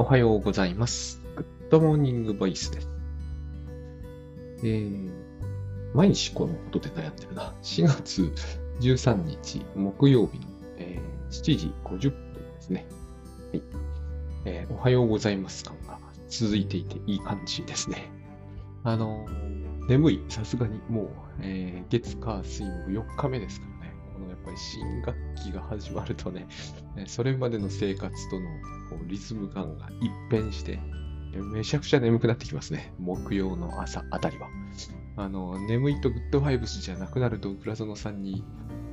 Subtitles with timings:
[0.00, 1.20] おはようございます。
[1.36, 2.88] グッドモーニングボイスです。
[4.60, 5.10] えー、
[5.92, 7.52] 毎日このことで悩んでるな。
[7.62, 8.32] 4月
[8.80, 10.46] 13日木曜日の、
[10.78, 12.86] えー7時50分ですね。
[13.52, 13.62] はい。
[14.46, 15.98] えーおはようございます感が
[16.30, 18.10] 続いていていい感じですね。
[18.84, 19.26] あの
[19.86, 20.24] 眠い。
[20.30, 21.08] さすがにもう、
[21.42, 23.69] えー月火水木4日目ですから。
[24.20, 26.46] のやっぱり新学期が始まるとね、
[27.06, 28.46] それまでの生活との
[28.90, 30.78] こうリズム感が一変して、
[31.52, 32.92] めちゃくちゃ眠くなってきますね。
[32.98, 34.48] 木曜の朝あたりは。
[35.16, 38.44] あの、眠いとグッドファイブスじゃなくなると倉園さんに、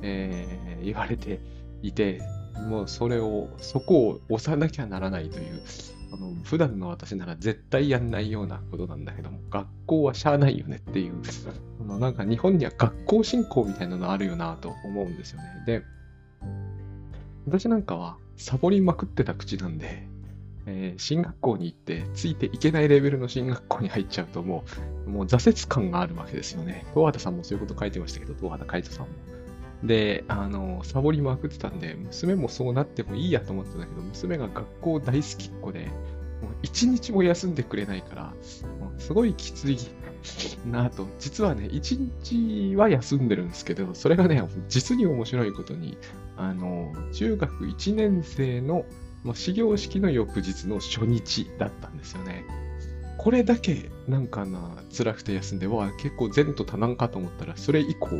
[0.02, 1.40] えー言われて
[1.82, 2.20] いて、
[2.68, 5.62] もうそれを、そこを押さなきゃならないという、
[6.12, 11.14] あの普段の私なら絶対やんないようなことなんだけども、学校はしゃあないよねっていう、
[11.80, 15.44] あのなんか日本には学校振興みたいなのあるよなと思うんですよね。
[15.66, 15.82] で、
[17.46, 20.06] 私なんかはサボりまくってた口なんで、
[20.66, 24.64] えー進学校に行ってついていけないレベルの進学校に入っちゃうとも
[25.06, 26.84] う、もう挫折感があるわけですよね。
[26.94, 29.37] 東畑さんもそういうこと書いてましたけど、東畑海人さんも。
[29.82, 35.86] で、あの、サボりまくってたんで、娘もそうなってもいいやと思ってたけど、娘が学校大好きっ子で、
[36.42, 38.24] もう一日も休んでくれないから、
[38.80, 39.78] もうすごいきつい
[40.66, 41.06] なぁと。
[41.18, 45.96] 実はね、一日は休んでるんですけど、それがね、実に面白いことに、
[46.36, 48.84] あの、中学1年生の
[49.24, 52.44] まあ始業式の翌日の初日だったんですよね。
[53.16, 58.10] これだけなんかな、辛くて休んで、わ、結構前途多難かと思ったら、それ以降、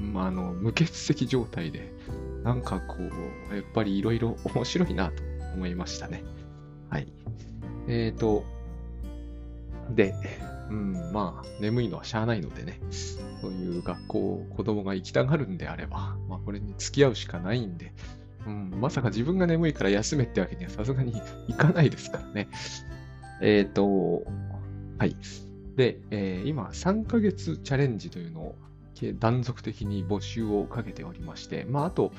[0.00, 1.92] まあ、の、無欠席状態で、
[2.42, 5.22] なんかこう、やっぱりいろいろ面白いなと
[5.54, 6.24] 思いましたね。
[6.90, 7.12] はい。
[7.88, 8.44] えーと、
[9.90, 10.14] で、
[10.70, 17.92] うん、まあ、眠いのはしゃあないのでね、そういう学校、子供が行きたがるんであれば、まあ、これに付き合うしかないんで、
[18.46, 21.14] うん、まさか自分が眠いから休めってわけにはさすがに
[21.48, 22.48] いかないですからね。
[23.40, 24.24] えっ、と、
[24.98, 25.16] はい。
[25.76, 28.54] で、えー今、3ヶ月チャレンジというのを
[29.12, 32.12] 断続的に募集をかけておりまして、まあ、あと、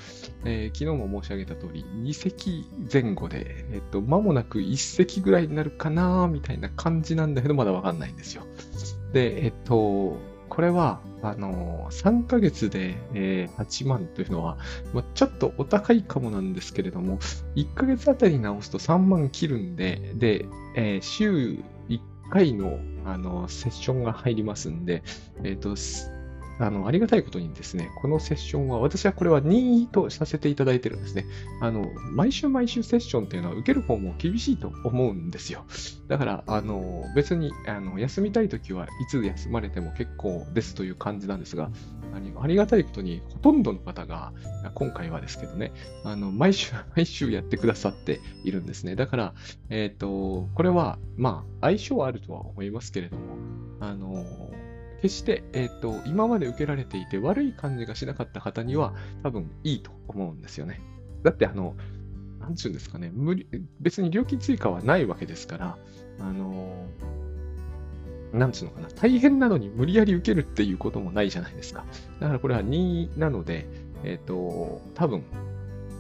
[0.46, 8.44] えー昨日も申し上げた通り、2席前後で、えっ、と、間もなく1席ぐらいになるかな、みたいな感じなんだけど、まだわかんないんですよ。
[9.14, 10.18] で、えっ、と、
[10.50, 14.58] これは、あのー、3ヶ月で、えー8万というのは、
[14.94, 17.20] まあ、ちょっとお高いかもなんですけれども、
[17.56, 20.46] 1ヶ月あたり直すと3万切るんで、で、
[20.76, 21.60] えー週
[21.90, 25.04] 1回のあのセッションが入りますんで、
[25.44, 25.76] えっ、と、
[26.60, 31.26] あの、ありがたいことにですね、このセッションは、私はこれは任意とさせていただいてるんですね。
[31.62, 35.66] あの、毎週毎週セッションっていうのは受ける方も厳しいと思うんですよ。
[36.08, 41.70] だから、あの、別に、あの、休みたいときはいつ休まれても結構ですという感じなんですが、
[42.14, 44.32] あありがたいことに、ほとんどの方が、
[44.74, 45.74] 今回はですけどね、
[46.04, 48.96] あの、毎週、 毎週やってくださっているんですね。
[48.96, 49.34] だから、
[49.70, 53.24] えっ、と、これは、まあ、相性はあるとは思いますけれども、
[53.82, 54.26] あの、
[55.06, 58.94] 決して、えっ、と、今まで受けられていて悪い感じがしなかった方には、
[59.24, 60.82] 多分いいと思うんですよね。
[61.24, 61.76] だって、あの、
[62.40, 63.48] なんちゅうんですかね、無理
[63.80, 65.78] 別に料金追加はないわけですから、
[66.20, 66.88] あの、
[68.34, 71.86] なんつうのかな、大変なのに無理やり受けるっていうこともないじゃないですか。
[72.20, 73.68] だからこれは任意なので、
[74.04, 75.24] えっ、と、多分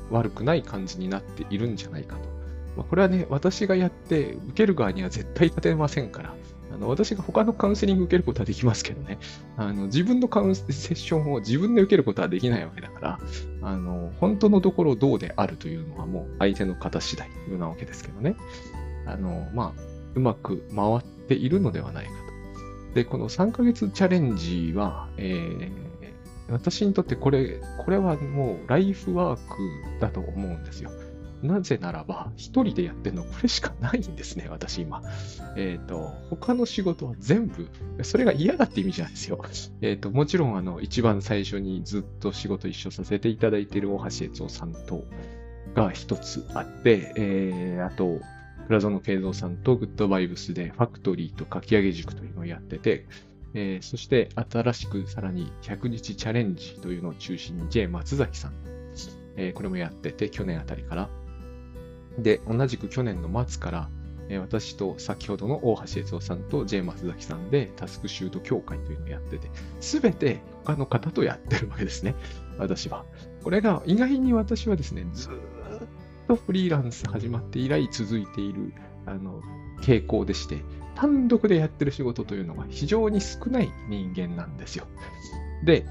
[0.09, 2.21] 悪くない感じになっているんじゃないかと。
[2.75, 6.35] まあ、これはね、私がやって受ける側には絶対立てませんから、
[6.75, 9.17] あの私が他のカウンセリング受けることはできますけどね、
[9.55, 13.19] あの自分のカウンセッションを自分で受けることはできないわけだから、
[13.61, 18.35] あの本当のところどうであるというのはもう相手の方次第なわけですけどね。
[19.05, 19.81] あの、まあ、
[20.15, 22.11] うまく回っているのではないか
[22.89, 22.93] と。
[22.95, 25.85] で、この3ヶ月チャレンジは、えー
[26.49, 30.91] 私にとってこれ、これはもうライフワークだと思うんですよ。
[31.41, 35.01] なぜならば、一人でやってるのこれしかないんですね、私今。
[35.55, 37.67] えっ、と、他の仕事は全部、
[38.03, 39.43] それが嫌だって意味じゃないですよ。
[39.81, 45.05] えっ、と、もちろん、あの、一番最初にずっと仕事一緒させていただいている大橋悦夫さんと、
[45.75, 48.19] が一つあって、えー、あと、
[48.67, 53.05] 倉園慶三さんとグッドバイブスでファクトリーと書き上げ塾というのをやってて、
[53.53, 58.53] えーそして新しくさらに100日チャレンジというのを中心に J 松崎さん、
[59.37, 61.09] えーこれもやってて、去年あたりから。
[62.17, 63.89] で、同じく去年の末から、
[64.27, 72.15] え私と先ほどの大橋悦夫さんと J 松崎さんでタスクシュート協会というのをやってて、すべて他の方とやってるわけですね。
[72.57, 73.05] 私は。
[73.43, 75.31] これが意外に私はですね、ずっ
[76.27, 78.73] とフリーランス始まって以来続いている
[79.05, 79.41] あの
[79.81, 80.63] 傾向でして、
[80.95, 84.87] 単独でやってる仕事というのが非常に少ない人間なんですよ。
[85.65, 85.85] で、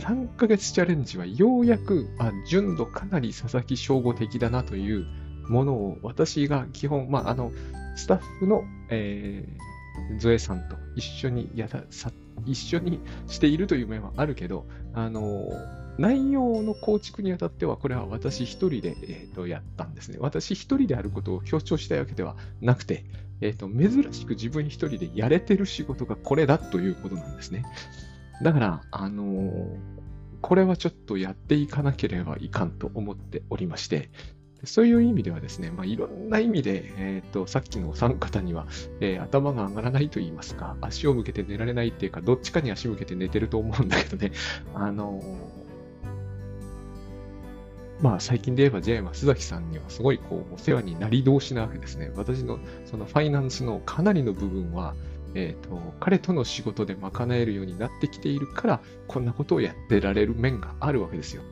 [0.00, 5.06] 3ヶ月チャレンジはようやく、あ、純度かなり佐々木翔吾的だなという、
[5.48, 7.52] ものを私が基本、まあ、あの、
[7.96, 12.10] スタッフの、えー、ゾエさんと一緒にやたさ、
[12.46, 15.48] 一緒にしているという面はあるけど、あの、
[15.98, 20.18] 内容の構築にあたっては、これは私一人で、えーと、やったんですね。
[20.20, 23.04] 私一人であることを強調したいわけではなくて、
[23.40, 27.64] えーと、珍しく自分一人でやれてる仕事がこれだということなんですね。
[28.42, 29.76] だから、あのー、
[30.40, 34.10] これはちょっとやっていかなければいかんと思っておりまして、
[34.64, 38.66] そういう意味ではですね、まあ、いろんな意味で、え、ー、と、さっきのお三方には、
[39.00, 44.32] えー、頭が上がらないと言いますか、足を向けて寝られないっていうか、どっちかに足向けて寝てると思うんだけどね、
[44.74, 52.12] あのー、まあ最近で言えば J 松崎さんにはすごいこうお世話になり同士なわけですね。
[52.14, 54.94] 私のそのファイナンスのかなりの部分は、
[55.34, 61.42] えーと、彼との仕事で賄えるようになってきているから、こんなことをやってられる面があるわけですよ。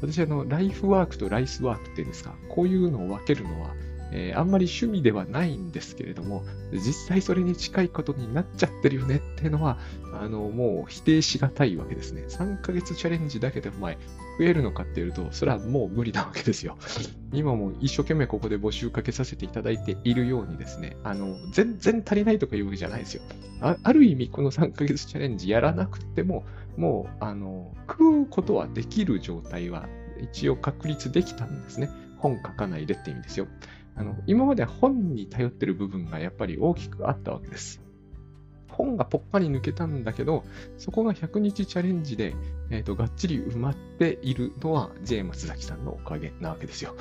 [0.00, 3.74] 私、あの、ライフワークとライスワークっていうんですか、こういうのを分けるのは、
[4.10, 9.78] えー、あんまり趣味ではないんですけれども、実際それに近いことになっちゃってるよねっていうのは、
[10.14, 12.24] あの、もう否定しがたいわけですね。
[12.28, 13.98] 3ヶ月チャレンジだけでお前、
[14.38, 16.78] 増えるのかっていうと、それはもう無理なわけですよ。
[17.32, 23.22] 今も一生懸命ここで募集かけさせていただいているようにですね、あの、全然足りないとかいうわけじゃないですよ。
[23.60, 26.44] あある意味、この3ヶ月チャレンジやらなくても、
[26.78, 29.88] もう、あの、食うことはできる状態は
[30.22, 31.90] 一応確立できたんですね。
[32.18, 33.46] 本書かないでって意味ですよ。
[33.96, 37.82] あの今まで本に頼ってる部分がやっぱり大きくあったわけです。
[38.70, 40.44] 本がぽっかり抜けたんだけど、
[40.76, 42.36] そこが100日チャレンジで、
[42.70, 46.94] えーと、がっちり埋まっているのは J 松崎さんのおかげなわけですよ。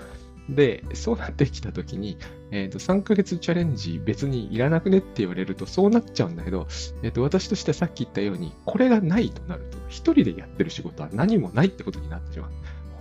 [0.49, 2.17] で、そうなってきたときに、
[2.51, 6.67] えーと、3ヶ月チャレンジ別にいらなくねって言われるとそうなっちゃうんだけど、
[7.03, 12.51] えーと、私としてさっき言ったように、これがないとなると、一人でやってる仕事は何もないってことになってしまう。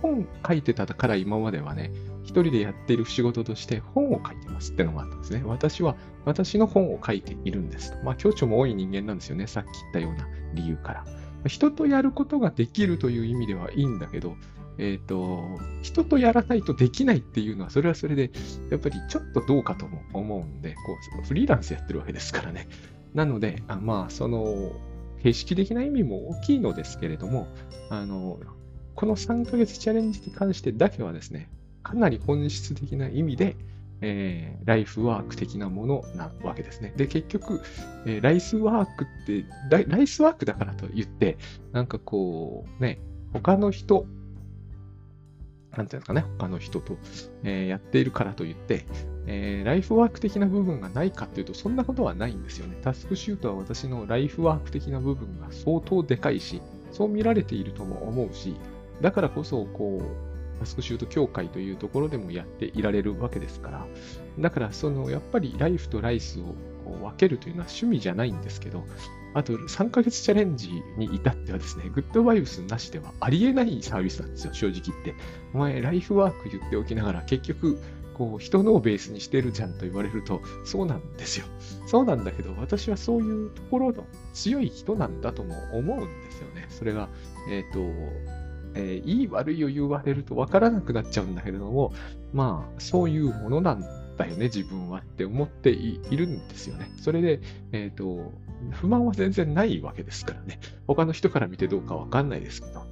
[0.01, 1.91] 本書いてたから今まではね、
[2.23, 5.43] 一人でやっている仕事として本を書いてますってのがあったんですね。
[5.45, 5.95] 私は
[6.25, 7.97] 私の本を書いているんです。
[8.03, 9.47] まあ、協調も多い人間なんですよね。
[9.47, 11.05] さっき言ったような理由から。
[11.45, 14.35] 人とやることができるという意味ではいいんだけど、
[14.77, 18.31] え、ー、と、人とやらないとできないっていうのは、それはそれで、
[18.69, 22.67] やっぱりちょっとどうかとも思うんで、こう、フリーランスやってるわけですからね。
[23.13, 24.73] なので、あまあ、その、
[25.23, 27.47] 形式的な意味も大きいのですけれども、
[27.89, 28.39] あの、
[28.95, 31.49] この3ヶ月チャレンジに関してだけはですね、
[31.83, 33.55] かなり本質的な意味で、
[34.01, 36.93] えー、ライフワーク的なものなわけですね。
[36.95, 37.61] で、結局、
[38.05, 41.37] えー、ライスワークってライ、ライスワークだからと言って、
[41.71, 42.99] なんかこう、ね、
[43.33, 44.05] 他の人
[45.77, 46.97] なんていうんですかね、他の人と、
[47.43, 48.85] えー、やっているからといって、
[49.27, 52.77] えー、ライフワーク的な部分がないかっていうと、そんなことはないんですよね。
[52.81, 58.55] タスクシュートは私のライフワーク的な部分が相当でかいし、そう見られているとも思うし、
[59.01, 63.87] だからこそ、こう、タスクシュート協会というところでもやっていられるわけですから、
[64.39, 66.55] だから、その、やっぱりライフとライスを
[67.03, 68.83] 分けるというのは趣味じゃないんですけど、
[69.33, 75.15] あと3ヶ月チャレンジに至ってはですね、グッドバイブスなしではありえないサービスなんですよ、正直言って。
[75.53, 77.77] お前、ライフワーク言っておきながら、結局、
[78.17, 81.45] こう、人のをベースにしてるじゃんと言われると、そうなんですよ。
[81.85, 86.65] そうなんだけど、私はそういうところの強い人なんだとも思うんですよね。
[86.69, 87.09] それが、
[87.49, 87.79] えっ、ー、と、
[88.73, 91.93] えー、いい悪いを言われると分からなくなっちゃうんだけれども、
[92.33, 93.81] まあ、そういうものなん
[94.17, 96.89] だよね、自分はって思っているんですよね。
[97.01, 97.39] それで、
[97.71, 98.33] えっ、ー、と、
[98.71, 100.59] 不満は全然ないわけですからね。
[100.87, 102.85] 他の人から見てどうかわかんないですけど。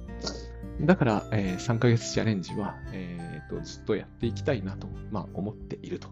[0.80, 6.08] だから、えー、3ヶ月チャレンジは、えーと、ずっとやっていきたいなと、まあ、思っていると。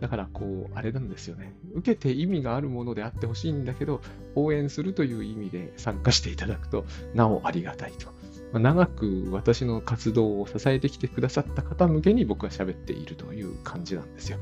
[0.00, 1.54] だから、こう、あれなんですよね。
[1.74, 4.00] 受けて意味があるものであってほしいんだけど、
[4.34, 8.08] 応援するという意味で参加していただくと、なおありがたいと。
[8.52, 14.38] まあ、長く私の活動を支えてきてくださった方向けに僕は喋っているという感じなんですよ。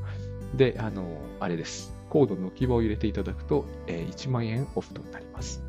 [0.55, 1.93] で、あの、あれです。
[2.11, 5.63] コードの希望を入れていただくと、え、1万円オフとなります。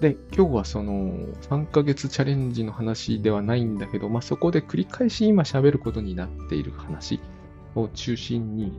[0.00, 1.12] で、今日はその
[1.48, 7.20] 3ヶ月チャレンジの話ではないんだけど、まあ、そこで繰り返し今喋ることになっている話
[7.76, 8.72] を中心に、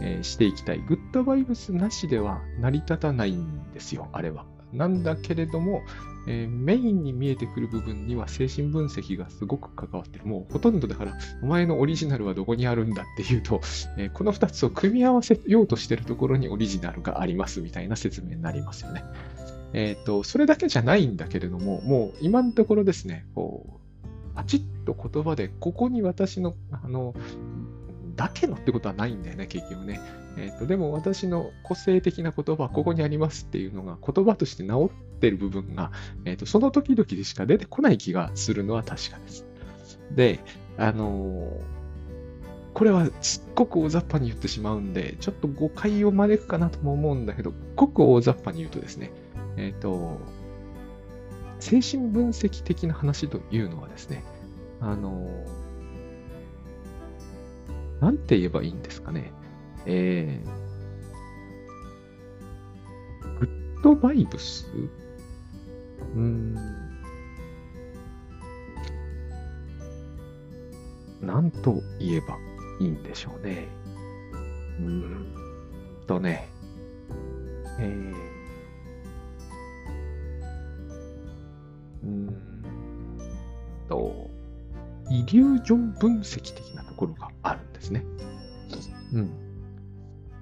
[0.00, 0.78] え、していきたい。
[0.78, 4.46] グッドバイブスなしでは成り立たないんですよ、あれは。
[4.74, 5.82] なんだけれども、
[6.26, 10.26] えー、メインに見えてくる部分には精神分析がすごく関わってる。
[10.26, 13.60] もうほとんどだから、お前のオリジナルはどこにあるんだっていうと、
[13.98, 19.04] えー、この2つを組み合わせようとしてるところにオリジナルがありますみたいな説明になりますよね。
[19.74, 27.14] えっ、ー、と、それだけじゃないんだけれども、もう今のところですね、こう、パチッと言葉で、ここに私の、あの、
[28.14, 30.00] だけのってことはないんだよね、結局ね。
[30.36, 35.92] えーと、でも私の個性的な言葉はここにありますっていうのが言葉として治ってる部分が、
[36.24, 39.46] えーと、その時々でしか出てこない気がするのは確かです。
[40.10, 40.40] で、
[40.76, 41.60] あのー、
[42.74, 49.12] これはすっごく大雑把に言ってしまうんで、ちょっと誤解を招くかなとも思うんだけど、ごく大雑把に言うとですね、
[49.56, 50.20] えっ、ー、と、
[51.60, 54.24] 精神分析的な話というのはですね、
[54.80, 55.28] あの、
[58.00, 59.32] なんて言えばいいんですかね。
[59.86, 64.66] えー、グッドバイブス？
[66.14, 66.54] うん。
[71.22, 72.36] なんと言えば
[72.80, 73.68] いいんでしょうね。
[74.78, 75.26] うん
[76.06, 76.48] とね、
[77.78, 78.14] えー、
[82.04, 82.36] うん
[83.88, 84.28] と、
[85.10, 87.30] イリュージョン分析的なところが
[87.84, 88.04] ですね。
[89.12, 89.44] うん。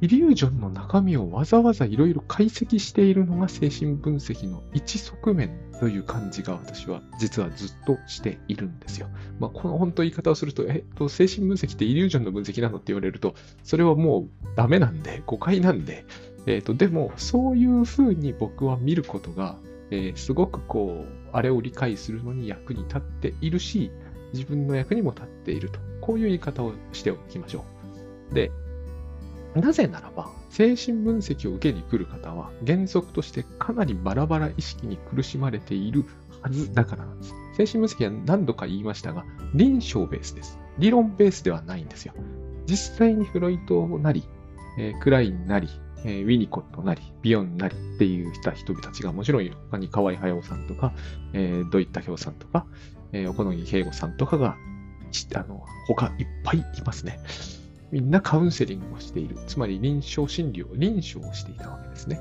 [0.01, 9.09] イリュージョンの中身をわざわざいろいろ解析しているのが精神分析の一側面という感じが私は実はずっとしているんですよ。
[9.39, 16.05] まあ、この本当言い方をすると、えっと、精神分析ってイリュージョンの分析なのって言われると、それはもうダメなんで、誤解なんで、
[16.47, 19.57] えっと、でも、そういうふうに僕は見ることが、
[19.93, 23.93] えー、すごくこう、あれを理解するのに役に立っているし、
[24.33, 25.81] 自分の役にも立っていると。
[26.01, 27.65] こういう言い方をしておきましょ
[28.31, 28.35] う。
[28.35, 28.51] で、
[29.55, 36.05] なぜならば、精神分析を受けに来る方は、原則としてかなりバラバラ意識に苦しまれている
[36.43, 37.35] はずだからなんです。
[37.57, 39.25] 精神分析は何度か言いましたが、
[39.55, 40.59] 臨床ベースです。
[40.79, 42.15] 理論ベースではないんですよ。
[42.67, 44.25] 実際にフロイトなり、
[44.79, 45.69] えー、クラインなり、
[46.05, 50.93] えー、ウィニコットなり、ビヨンなりっていう人たちがもちろん他に河合駿さんとか、
[51.33, 52.67] えー、土井武雄さんとか、
[53.13, 54.57] えー、小野木慶吾さんとかが、
[55.35, 57.21] あの、他いっぱいいますね。
[57.91, 59.37] みんなカウンセリングをしている。
[59.47, 62.21] つまり臨床心理を、臨床をしていたわけですね。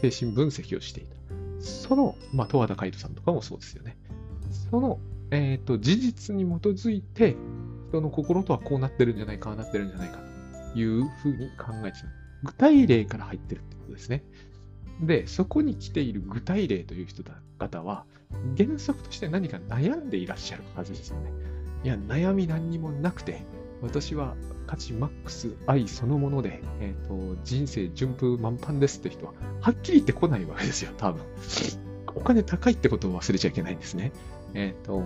[0.00, 1.16] 精神分析をしていた。
[1.60, 3.96] その、まあ、十和田海人さんとかもそうですよね。
[4.70, 4.98] その、
[5.30, 7.36] えっ、ー、と、事実に基づいて、
[7.90, 10.18] 人の心とはこうなってるんじゃないか、ああなってるんじゃないか
[10.72, 12.06] というふうに考えてた。
[12.42, 14.24] 具体例から入ってるってことですね。
[15.00, 17.22] で、そこに来ている具体例という人
[17.58, 18.04] 方は、
[18.56, 21.32] 原則として何か悩んでいらっしゃるはずですよね。
[21.84, 23.42] いや、悩み何にもなくて、
[23.82, 24.36] 私は
[24.66, 31.22] 価値マックス愛そのもので、え、ー、と、人生順風満帆ですって人は、はっきり言ってこないわけですよ、多分。
[32.14, 34.12] お金高いってことを忘れちゃいけないんですね。
[34.54, 35.00] えっ、ー、と、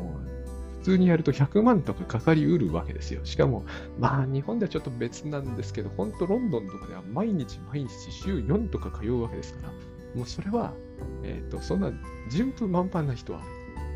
[0.81, 3.25] 普通にやると100万とかかかりうるわけですよ。
[3.25, 3.65] しかも、
[3.99, 9.73] まあ、日本ではちょっと別なんですけど、本当ロンドンとかでは毎日毎日週4とか通うわけですから、
[10.15, 10.75] もうそれは、
[11.23, 11.93] えっ、ー、と、そんな
[12.31, 13.41] 順風満帆な人は、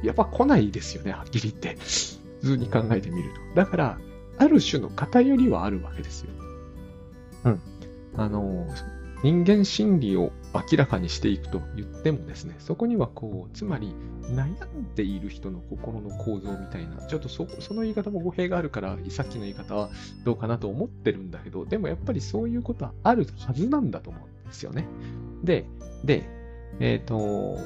[0.03, 1.77] やっぱ来ないですよね、はっきり言って。
[2.41, 3.41] 普通に考えてみると。
[3.55, 3.99] だから、
[4.39, 6.31] ある種の偏りはあるわけですよ。
[7.45, 7.61] うん。
[8.17, 8.67] あの、
[9.23, 19.91] 人間心理を明らかにしていくと言ってもですね、そこにはこう、つまり悩んでいる人の心の構造みたいな、ちょっとそその言い方も語弊があるから、さっきの言い方は
[20.25, 24.87] どうかなと思ってるんだけど、でもやっぱりそういうことはあるはずなんだと思うんですよね。
[25.45, 25.67] で、
[26.03, 26.40] で、
[26.79, 27.59] えっ、ー、と、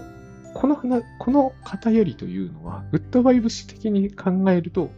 [0.54, 0.76] この
[1.18, 4.90] この偏りというのは、グッドバイブス的に考えると、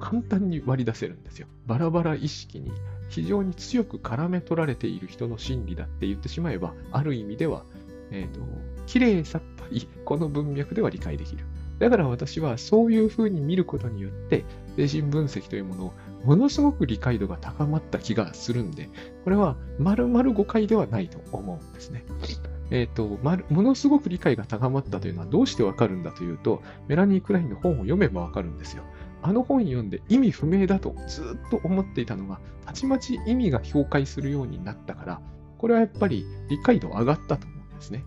[0.00, 1.46] 簡単に割り出せるんですよ。
[1.66, 2.70] バラバラ意識に
[3.08, 7.64] 非常に強く絡め取られている人の心理だって言ってしまえば、ある意味では、
[8.10, 8.40] えっ、ー、と、
[8.86, 11.44] 綺麗さっぱり、この文脈では理解できる。
[11.78, 14.44] だから私はそういうふうに見ることによって、
[14.76, 15.92] 精神分析というものを
[16.24, 18.88] ものすごく理解度が高まった気がするんで、
[19.24, 22.04] これは丸々誤解ではないと思うんですね。
[22.70, 28.84] えっ、ー、と、ま、ものすごく理解が高まったというのはどうしてわかるんだというと、メラニー・クラインの本を読めばわかるんですよ。
[29.22, 35.20] あの本読んで意味不明だとずっと思っていたのが、たちまち意味が評価するようになったから、
[35.58, 38.04] これはやっぱり理解度上がったと思うんですね。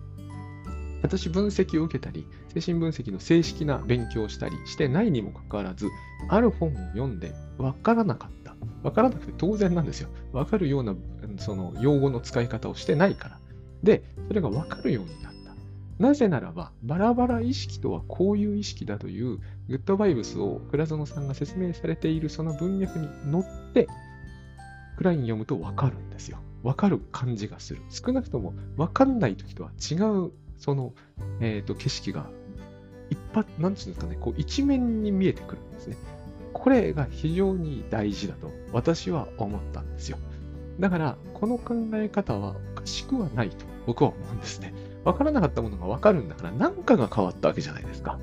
[1.02, 5.90] 私、分析を受けたり、精神分析の正式な勉強をしたりしてないにもかかわらず、
[6.30, 8.56] ある本を読んで分からなかった。
[8.84, 10.10] 分からなくて当然なんですよ。
[10.32, 10.96] 分かるような
[11.38, 13.41] その用語の使い方をしてないから。
[13.84, 15.52] で、それが分かるようになった。
[16.02, 23.88] なぜならば、バラバラ意識とはこういう意識だというグッドバイブスを倉園さんが説明されているその文脈に乗って、
[24.98, 26.40] クライン読むとわかるんですよ。
[26.64, 27.82] わかる感じがする。
[27.90, 29.96] 少なくともわかんない時とは違
[30.26, 30.94] う、その、
[31.40, 32.30] えっ、ー、と、景色が、
[33.10, 35.98] 一発、なんていうんですかね、こう一面に見えてくるんですね。
[36.54, 40.18] これが非常に大事だと私は思ったんですよ。
[40.80, 44.74] だから、この考え方はおかしくはないと僕は思うんですね。
[45.04, 48.20] わからなかったものがわかるんだから何かが変わったわけじゃないですか。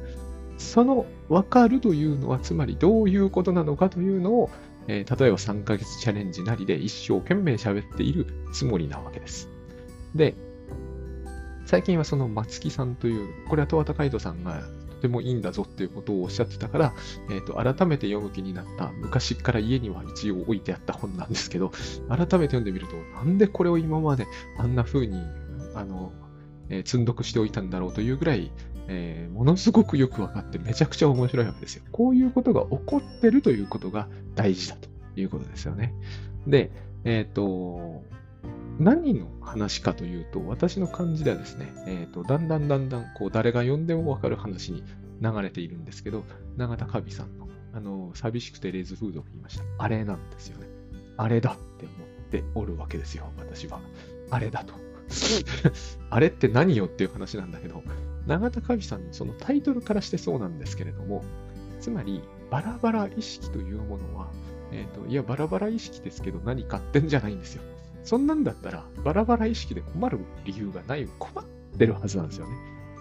[0.59, 4.51] その分かるというのは、つまりどういうことなのかというのを、
[4.89, 9.49] えー、例えば3ヶ月チャレンジなりで一生懸命喋っているつもりなわけです。
[10.15, 10.35] で、
[11.67, 14.63] 最近はその松木さんという、これは戸和海人さんが
[14.99, 16.93] ってもいいんだぞっていうことをおっしゃってたから、
[17.31, 21.71] えっ、と、改めて読む気になった昔から家には一応置いてあった本なんですけど、
[22.09, 24.27] 改めて読んでみると、なんでこれを今まで
[24.59, 25.17] あんな風に、
[25.79, 26.13] あの、
[26.69, 28.51] えー、積んどくしておいたんだろうというぐらい、
[28.89, 31.85] えー、ものすごくよくわかってめちゃくちゃ面白いわけですよ。
[31.93, 34.89] こういうことが起こってるということが大事だと
[35.21, 35.95] いうことですよね。
[36.47, 36.71] で、
[37.05, 38.03] えっ、ー、と、
[38.79, 44.85] 何の話かというと、私の感じではですね、えっ、ー、と、だんだんだんだん、こう、誰が読んでもわかる話に
[45.21, 46.25] 流れているんですけど、
[46.57, 49.65] 永田カビさんの、あの、寂しくてレーズ風俗にいました。
[49.79, 50.67] あれなんですよね。
[51.17, 53.81] あれだって思っておるわけですよ、私は。
[54.31, 54.88] あれだと。
[56.11, 57.83] あれって何よっていう話なんだけど、
[58.27, 61.25] 永田カビさんのそのタイトルからしてそうなんですけれども、
[61.81, 64.31] つまり、バラバラ意識というものは、
[64.73, 67.63] え、ー、と、いや、バラバラ意識ですけど何かってんじゃないんですよ。
[68.05, 71.45] そんなんだったら、バラバラ意識で困る理由がない、困っ
[71.79, 72.53] てるはずなんですよね。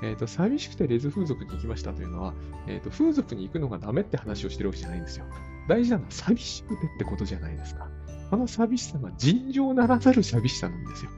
[0.03, 2.33] えっ、ー、と、寂しくてレズ風俗に行きましたというのは、
[2.67, 5.25] えっ、ー、と、風俗に行くのがダメって話をしてるわけじゃないんですよ。
[5.67, 7.89] 大事なのは寂しくてってことじゃないですか。
[8.29, 11.11] あの寂しさが尋常ならざる寂しさなんですよ。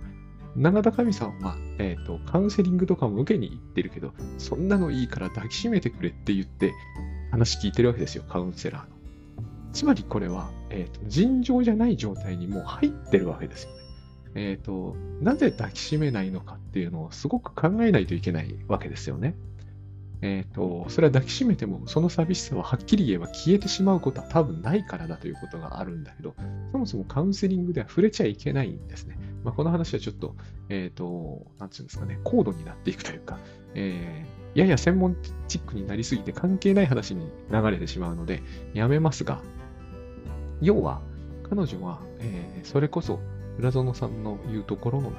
[0.60, 6.74] 永田神さんは、え、ー、と、カウンセリングとかも受けに行ってるけど、そんなのいいから抱きしめてくれって言って
[7.32, 8.88] 話聞いてるわけですよ、カウンセラーの。
[9.72, 13.80] つまりこれは、え、ー、と、尋常じゃない状態にもう入ってるわけですよね。
[14.36, 19.36] えっ、ー、と、なぜ抱きしめないのかっていうのをすごく考えないといけないわけですよね。
[20.22, 26.36] えっ、ー、と、それは抱きしめても、その寂しさははっきり言えば消えてしまうことは多分ないからだということがあるんだけど、
[26.74, 29.18] そもそもカウンセリングでは触れちゃいけないんですね。
[29.44, 30.36] まあ、この話はちょっと、
[30.70, 33.38] えっ、ー、と、なんていうんですかね、高度になっていくというか、
[33.76, 35.16] えー、やや専門
[35.48, 38.42] チックになりすぎて関係ない話に流れてしまうので、
[38.74, 39.42] やめますが、
[40.62, 41.02] 要は、
[41.50, 43.20] 彼女は、えー、それこそ
[43.58, 45.18] 浦園さんの言うところのね、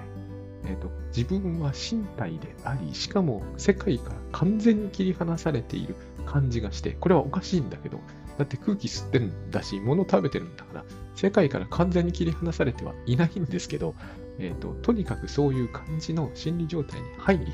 [0.64, 5.96] えーと、自分は身体であり、しかも世界から完全に切り離されている
[6.26, 8.00] 感じがして、これはおかしいんだけど、
[8.40, 13.94] だって空気吸ってるんだし、物食べてるんだから、世界から完全に切り離されてはいないんですけど、
[14.38, 17.46] えーと、とにかくそういう感じの心理状態に入り、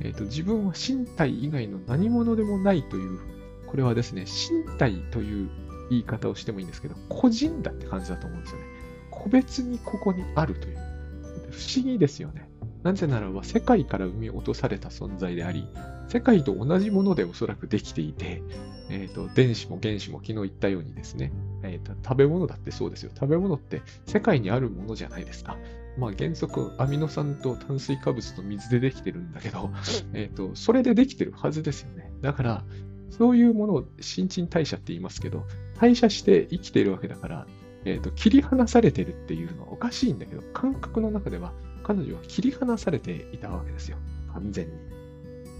[0.00, 3.20] えーと、自分は身体以外の何者でもないという、
[3.66, 5.50] これはですね、身体という
[5.90, 8.64] 言い方をしてもいいんですけど、個人だって感じだと思うんですよね。
[9.10, 10.78] 個別にここにあるという。
[11.50, 12.48] 不思議ですよね。
[12.82, 15.68] なぜならば世界から生み落とされた存在であり、
[16.08, 18.42] 世界と同じものでおそらくできていて、
[18.90, 23.10] えーと、電子も原子も昨日言ったようにですね、えーと、食べ物だってそうですよ。
[23.14, 25.56] 食べ物って世界にあるものじゃないですか。
[25.98, 29.70] まあ原則アミノ酸と炭水化物と水でできてるんだけど、
[30.12, 32.12] えーと、それでできてるはずですよね。
[32.20, 32.64] だから、
[33.10, 35.44] そういうものを新陳代謝って言いますけど、
[35.80, 37.46] 代謝して生きているわけだから、
[37.84, 41.52] えーと、切り離されてるっていうのはおかしいんだけど、感覚の中では
[41.84, 43.98] 彼女は切り離されていたわけですよ。
[44.32, 44.72] 完全に。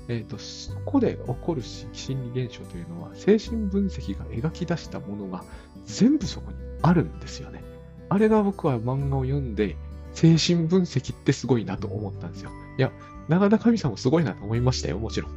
[0.09, 5.45] え、ー、と、そこで起こる心理現象というのは、精神分析が描き出したものが
[5.85, 7.63] 全部そこにあるんですよね。
[8.09, 9.77] あれが僕は漫画を読んで、
[10.13, 12.51] 精神分析ってすごいなと思ったんですよ。
[12.79, 12.93] いや、
[13.29, 15.31] 長田神さんもすごいなと思いましたよ、もちろん。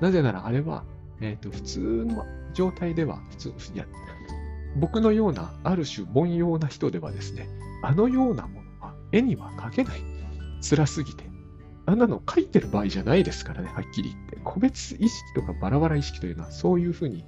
[0.00, 0.84] なぜならあれは、
[1.20, 3.86] えっ、ー、と、普通の状態では、普通、いや、
[4.76, 7.48] 僕のような、ある種凡庸な人ではですね、
[7.82, 10.00] あのようなものは絵には描けない。
[10.62, 11.33] 辛すぎて。
[11.86, 14.38] あんなの描いてる場合じゃないですからね、はっきり言って。
[14.44, 17.24] 個別意識とかバラバラ意識というのは、そういうふうに、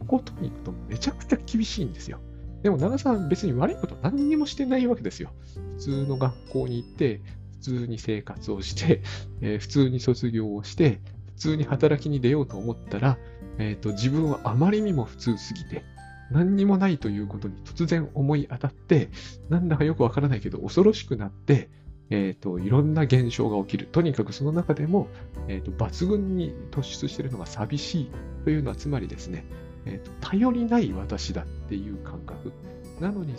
[0.00, 2.20] こことに行くとめちゃくちゃ厳しいんですよ。
[2.62, 5.30] でも、長さん別に悪いこと何にもしてないわけですよ。
[5.76, 7.20] 普通の学校に行って、
[7.52, 9.02] 普通に生活をして、
[9.40, 11.00] えー、普通に卒業をして、
[11.36, 13.18] 普通に働きに出ようと思ったら、
[13.58, 15.84] えーと自分はあまりにも普通すぎて、
[16.30, 19.08] 何にもないということに突然思い当たって、
[19.48, 21.70] なんだかよくわからないけど恐ろしくなって、
[22.14, 23.86] え、ー、と、いろんな現象が起きる。
[23.86, 25.08] とにかくその中でも、
[25.48, 28.10] え、ー、と、抜群に突出しているのが寂しい
[28.44, 29.44] というのは、つまりですね、
[29.84, 32.52] え、ー、と、頼りない私だっていう感覚。
[33.00, 33.34] なのに、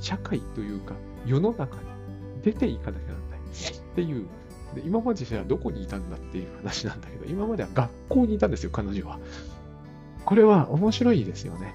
[0.00, 0.94] 社会というか、
[1.26, 1.82] 世の中に
[2.42, 4.26] 出ていかなきゃならないっていう、
[4.74, 9.18] で今までじゃあどこにいたんだっていう話なんだけど、今までは学校にいたんですよ、彼女は。
[10.24, 11.74] これは面白いですよね。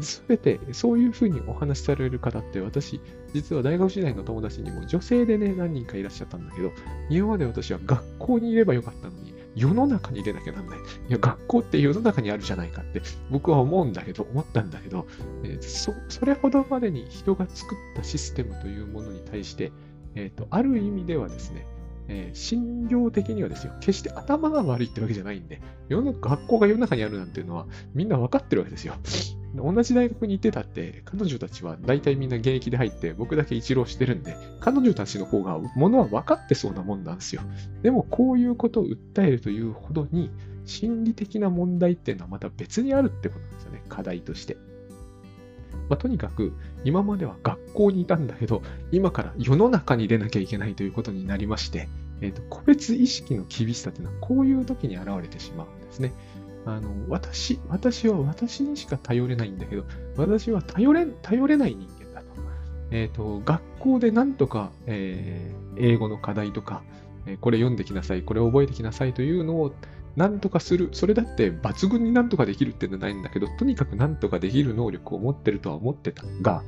[0.00, 3.00] すべてそういうふうにお話しされる方って私、
[3.34, 6.72] 実は大学時代の友達にも女性でね、何人かいらっしゃったんだけど、
[7.10, 10.78] 今まで私は学校にいればよかったのに、世の中に出なきゃなんない。
[10.78, 15.06] いや、学校って世の中にあるじゃないかって僕は思うんだけど、思ったんだけど、
[15.44, 19.72] えー、そそれほどまでに人が作ったシステムというものに対して、
[20.14, 21.66] えーと、ある意味ではですね、
[22.14, 28.94] えー、心情的にはですよ、決して頭が悪いってわけじゃないんで、世の学校が世の中にあるなんていうのはみんな分かってるわけですよ。
[29.54, 37.42] 同じ大学に行ってたって、彼女たちは大体みんな現役で入って、僕だけ一浪してるんで、彼女たちの方がものは分かってそうなもんなんですよ。
[37.82, 40.30] でも、こういうことを訴えるというほどに、
[40.64, 44.56] 心理的な問題っていうのはまた別にあるってことなんですよね、課題として。
[45.88, 46.52] まあ、とにかく、
[46.84, 51.88] 今までは学校にいたんだけど、今から世の中に出なきゃいけないということになりまして、
[52.22, 56.12] えーと、個別意識の厳しさっていうのはこういう時に現れてしまうんですね。
[56.64, 59.84] あの私、私は私にしか頼れないんだけど、
[60.16, 62.28] 私は頼れ頼れない人間だと。
[62.92, 66.84] えっ、ー、と、学校でなんとか、えー、英語の課題とか、
[67.26, 69.74] えー、これ読んできなさい、これ覚えてきなさいというのを
[70.16, 70.90] なんとかする。
[70.92, 76.62] それだって抜群になんとかできるっていうのはないんだけど、とにかくなんとかできる能力を持ってるとは思ってたが、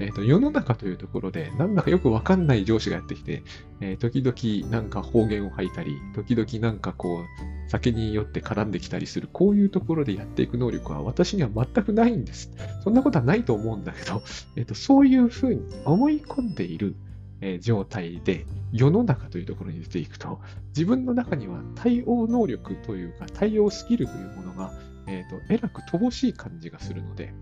[0.00, 3.42] えっ、ー、と、世の中というところで、なんだかよくわかんない上司がやってきて、
[3.80, 12.52] えー、時々なんか方言を吐いたり、時々なんかこう、酒によって絡んできたりする、こういうところでやっていく能力は私には全くないんです。
[12.84, 14.22] そんなことはないと思うんだけど、
[14.56, 16.94] えっ、ー、と、そういうふうに思い込んでいる
[17.40, 24.72] え状態で世の中というところに出ていくと、自分の中には対応能力というか、対応スキルというものが、
[25.06, 27.32] えーと、えらく乏しい感じがするので、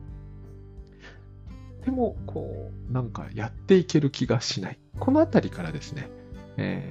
[1.85, 4.79] でも、こう、なんかやっていける気がしない。
[4.99, 6.09] このあたりからですね、
[6.57, 6.91] え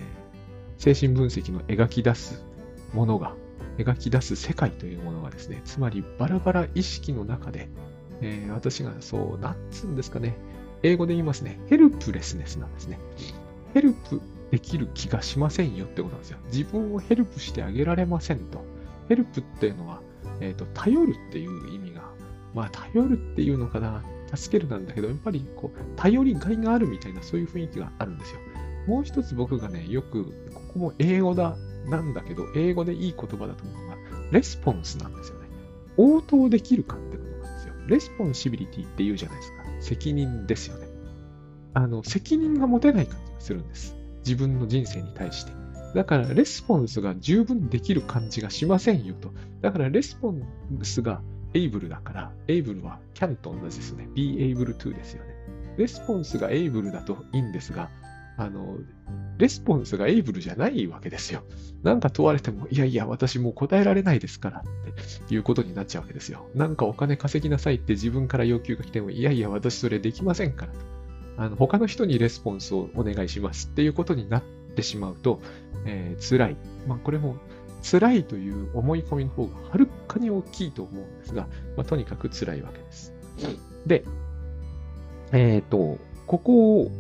[0.78, 2.44] ー、精神分析の描き出す
[2.94, 3.36] ものが、
[3.78, 7.70] 描き出す世界というものがですね、つまりバラバラ意識の中で、
[8.22, 10.36] えー、私がそう、なんつうんですかね、
[10.84, 13.00] 英語で言いますね、ヘルプレスネスなんですね。
[13.74, 16.38] ヘルプできる気がしませんよってことなんですよ。
[16.52, 18.64] 自分をヘルプしてあげられませんと。
[19.10, 20.02] ヘルプっていうのは、
[20.42, 22.04] えーと、頼るっていう意味が、
[22.54, 24.04] まあ頼るっていうのかな、
[24.36, 28.40] 助けるなんだけど、やっぱりこう頼りがいがあるみたいなそういう雰囲気があるんですよ。
[28.88, 31.56] もう一つ僕がね、よく、ここも英語だ、
[31.88, 33.98] なんだけど、英語でいい言葉だと思うのが、
[34.32, 35.48] レスポンスなんですよね。
[35.98, 37.74] 応答できるかってことなんですよ。
[37.88, 39.63] responsibility って言うじゃないですか。
[39.84, 40.88] 責任ですよね。
[41.74, 43.96] あの、責任が持てない感じがするんです。
[44.20, 45.52] 自分の人生に対して。
[45.94, 49.32] だから、レスポンスが十分できる感じがしませんよと。
[49.62, 50.42] だから、レスポン
[50.84, 51.22] スが
[51.54, 54.08] able だから、 able は can と同じですね。
[54.16, 55.34] be able to ですよね。
[55.78, 57.90] レスポンスが able だといいんですが、
[58.38, 58.78] あの、
[59.38, 61.44] レスポンスが able じゃないわけですよ。
[61.84, 66.48] なんか問われても、いやいや、私もう答えられないですからっていうことになっちゃうわけですよ。
[66.56, 70.80] なんかお金稼ぎなさいって自分から要求が来ても、いやいや、私それできませんからと。
[71.36, 74.44] あの他の人にレスポンスをお願いしますっていうことになっ
[74.76, 75.42] てしまうと、
[75.86, 76.58] えー、辛い。
[76.88, 77.38] まあ、これも
[77.82, 83.14] 辛いという思い込みの方がはるかに大きいと思うんですが、まあ、とにかく辛いわけです。
[83.86, 84.06] で、
[85.32, 86.92] えっ、ー、と、ここを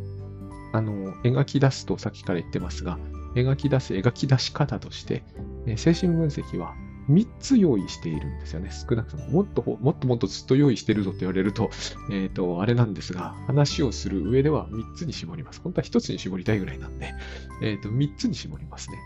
[0.73, 2.99] あの、描き出すとさっきから言ってますが、
[3.35, 5.23] 描き出す描き出し方として、
[5.65, 6.75] え精神分析は
[7.09, 8.71] 3つ用意しているんですよね。
[8.71, 11.69] 少なくとも、もっと、もっともっとずっと用意してるぞって言われると、
[12.09, 15.61] えっ、ー、と、あれなんですが、話をする上では3つに絞ります。
[15.61, 17.13] 本当は1つに絞りたいぐらいなんで、
[17.61, 18.97] えっ、ー、と、3つに絞りますね。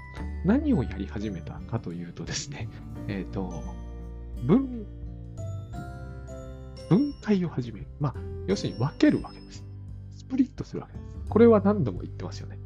[0.45, 2.69] 何をやり始めたかというとですね、
[3.07, 3.63] えっ、ー、と、
[4.43, 4.85] 分、
[6.89, 7.87] 分解を始める。
[7.99, 8.15] まあ、
[8.47, 9.66] 要するに分けるわけです。
[10.27, 11.05] スプリットするわけです。
[11.29, 12.59] これは何度も言ってますよね。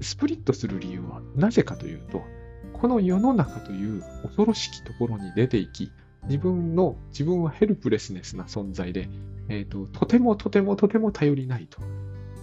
[0.00, 2.24] スプリットする理由はなぜかというと、
[2.72, 5.92] この世の中という恐ろしきところに出ていき、
[6.24, 9.08] 自分の、自分はヘルプレスネスな存在で、
[9.48, 11.78] え、ー、と、とてもとてもとても頼りないと。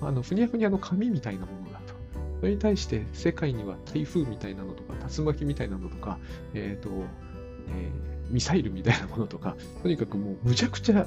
[0.01, 1.93] あの、ふにゃふにゃの紙みたいなものだと。
[2.39, 6.19] それに対して世界には台風みたいなのとか、竜巻みたいなのとか、
[6.53, 6.89] えっ、ー、と、
[7.69, 11.05] えー、ミサイルみたいなものとか、とにかくもうむちゃくちゃ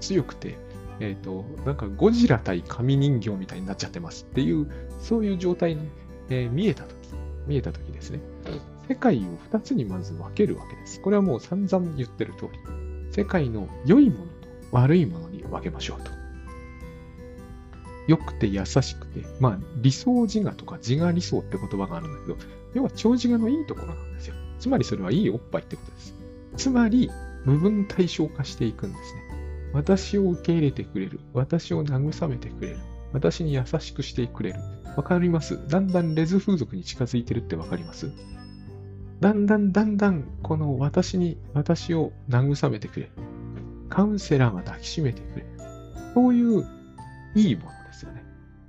[0.00, 0.56] 強くて、
[1.00, 5.88] えっ、ー、と、なんかゴジラ対紙人形みたいになっちゃってますっていう、そういう状態に、
[6.28, 7.08] えー、見えたとき、
[7.46, 8.20] 見えたときですね。
[8.88, 11.00] 世界を2つにまず分けるわけです。
[11.00, 12.58] これはもう散々言ってる通り、
[13.12, 14.30] 世界の良いものと
[14.72, 16.10] 悪いものに分けましょうと。
[18.06, 22.36] 良くて優しくて、まあ理想自我とか自我理想って言葉があるんだけど、
[22.74, 24.34] 要は長自我のいいところなんですよ。
[24.58, 26.14] つまりそれはいいおっぱいってことです。
[26.56, 27.10] つまり、
[27.44, 29.29] 部分対象化していくんですね。
[29.72, 31.20] 私を受け入れてくれる。
[31.32, 32.78] 私を慰めてくれる。
[33.12, 34.60] 私に優しくしてくれる。
[34.96, 35.68] わかります？
[35.68, 38.12] だんだんレズ風俗に近づいてるってわかります？
[39.20, 43.12] だんだんだんだんこの私に、私を慰めてくれる。
[43.88, 45.46] カウンセラーが抱きしめてくれる。
[46.14, 46.66] そういう
[47.34, 48.24] いいものですよね。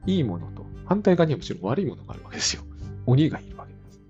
[0.06, 2.64] いいものと、反対側にはもちろん悪いものがあるわけですよ。
[3.06, 4.02] 鬼がいるわけです。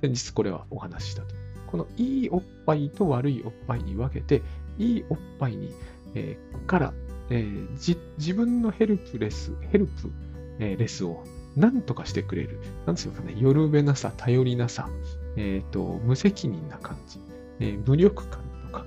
[0.00, 1.34] 先日これはお話ししたと。
[1.66, 4.42] このいいおっぱいと悪いおっぱいに分けて、
[4.78, 5.72] いいおっぱいに
[6.14, 6.94] えー、から、
[7.30, 10.10] えー、自分のヘルプレス、ヘルプ、
[10.58, 11.24] えー、レスを
[11.56, 12.60] 何とかしてくれる。
[12.86, 14.88] なんですかね、よるべなさ、頼りなさ、
[15.36, 17.18] えっ、と、無責任な感じ、
[17.60, 18.86] え無力感とか、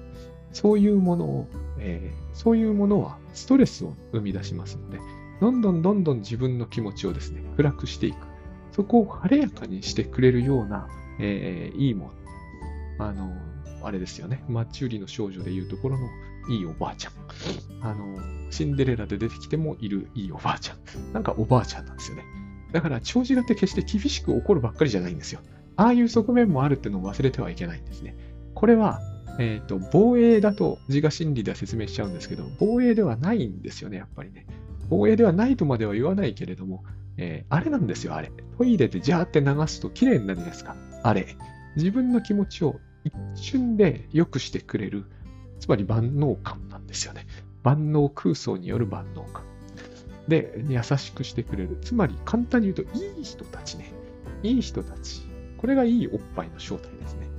[0.51, 1.47] そういうものを、
[1.79, 4.99] えー、そういうものはストレスを生み出しますので、
[5.41, 8.17] どんどんどんどん自分の気持ちをですね、暗くしていく。
[8.71, 10.88] そこを晴れやかにしてくれるような、
[11.19, 12.12] えー、いいも
[12.97, 13.05] の。
[13.05, 13.33] あの、
[13.83, 14.43] あれですよね。
[14.47, 16.07] マッチ売りの少女でいうところの
[16.49, 17.13] いいおばあちゃん。
[17.82, 21.13] あの、シンデレラで出てきてもいるいいおばあちゃん。
[21.13, 22.23] なんかおばあちゃんなんですよね。
[22.71, 25.41] だから、長寿って決して厳しく怒るばっかりじゃないんですよ。
[25.75, 28.15] ああいう側面もあるっていうのを忘れてはいけないんですね。
[28.53, 28.99] これは、
[29.39, 34.45] えっ、ー、と、防衛だと自我心理では説明しちゃうんですけど、防衛ではないんですよね、やっぱりね。
[34.89, 36.84] 防衛ではないとまでは言わないけれども、
[37.17, 38.32] えー、あれなんですよ、あれ。
[38.58, 40.75] トイレでジャーって流すと綺麗になるじゃないですか。
[41.03, 41.36] あれ。
[41.75, 45.06] 自分の気持ちを一瞬で良くしてくれる、
[45.63, 47.26] つまり万能感なんですよね。
[47.63, 49.45] 万能空想による万能感。
[50.28, 51.78] で、優しくしてくれる。
[51.82, 53.93] つまり、簡単に言うと、いい人たちね。
[54.43, 55.21] いい人たち。
[55.58, 57.30] これがいいおっぱいの正体ですね。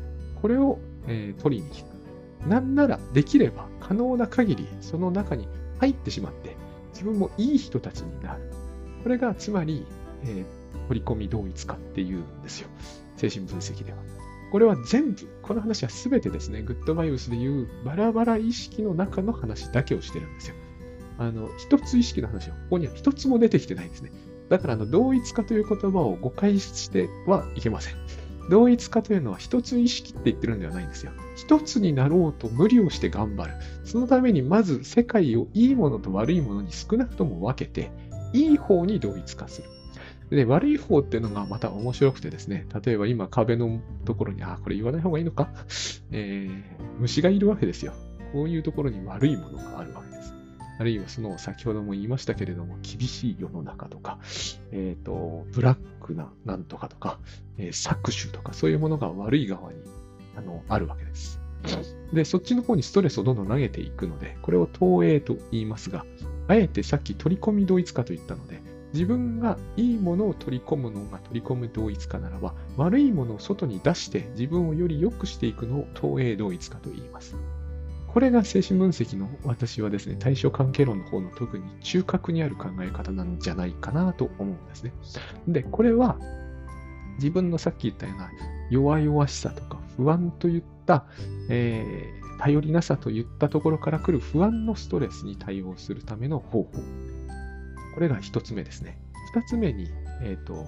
[0.41, 2.49] これを、えー、取りに行く。
[2.49, 5.47] なんなら、できれば、可能な限り、その中に
[5.79, 6.57] 入ってしまって、
[6.93, 8.51] 自分もいい人たちになる。
[9.03, 9.85] これが、つまり、
[10.23, 12.71] えー、取り込み同一化っていうんですよ。
[13.19, 14.14] 精神分析では。
[14.55, 20.55] これは全部、この話は全てですね、グッドバイオスでいうバラバラ意識の中の話だけをしてるんですよ。
[21.19, 24.13] あの、一つ意識の話はここには一つも出てきてないんですね。
[24.51, 27.95] だから、あの、同一化という言葉を誤解してはいけません。
[28.49, 31.11] 同一化というのは一つ意識って言ってるんではないんですよ。
[31.35, 33.55] 一つになろうと無理をして頑張る。
[33.83, 37.91] そのためにまず世界をいいものと悪いものに少なくとも分けて、
[38.33, 39.69] いい方に同一化する。
[40.31, 45.51] で、悪い方っていうのがまた面白くてですね、例えば今壁のところに、あ、これ言わない方がいいのか、
[46.11, 46.63] えー、
[46.99, 47.93] 虫がいるわけですよ。
[48.33, 50.35] こういうところに悪いものがあるわけです。
[50.79, 54.19] あるいはその先ほども言いましたけれども、厳しい世の中とか、
[54.73, 57.21] えっ、ー、と、ブラックななんとかとか、
[57.59, 59.79] えー、搾取とか、そういうものが悪い側に
[60.37, 61.41] あのあるわけです。
[62.13, 66.05] で、そっちの方にストレスをどんどん投げていくので、これを投影と言いますが、
[66.49, 68.61] あえてさっき取り込み同一化と言ったので、
[68.95, 77.35] 自分がいいものを取り込むのが取り込む同一化ならば、悪いものを外に出して自分をより良くしていくのを投影同一化と言います。
[78.07, 84.93] これが精神分析の私はですね、対象関係論の方の特に中核にある考え方なんじゃないかなと思うんですね。
[85.49, 86.17] で、これは
[87.17, 88.31] 自分のさっき言ったような
[88.71, 91.07] 弱々しさとか不安といった、
[91.51, 96.71] えー、頼りなさといったところから来る不安のストレスに対応するための方法。
[97.95, 98.99] これが一つ目ですね。
[99.33, 99.89] 二つ目に、
[100.23, 100.67] えっ、ー、と、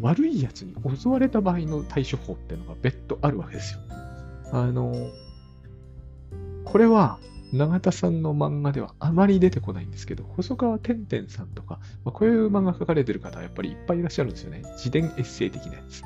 [0.00, 3.80] 悪いやつに襲われた場合の対処法っていうのが別途あるわけですよ。
[4.52, 4.94] あの、
[6.64, 7.18] これは、
[7.52, 14.62] 永田さんの漫画ではあまり出てこないんですけど、細川てんてんさんとか、まあ、こういう漫画描かれてる方はやっぱりいっぱいいらっしゃるんですよね。
[14.74, 16.02] 自伝エッセイ的なやつ。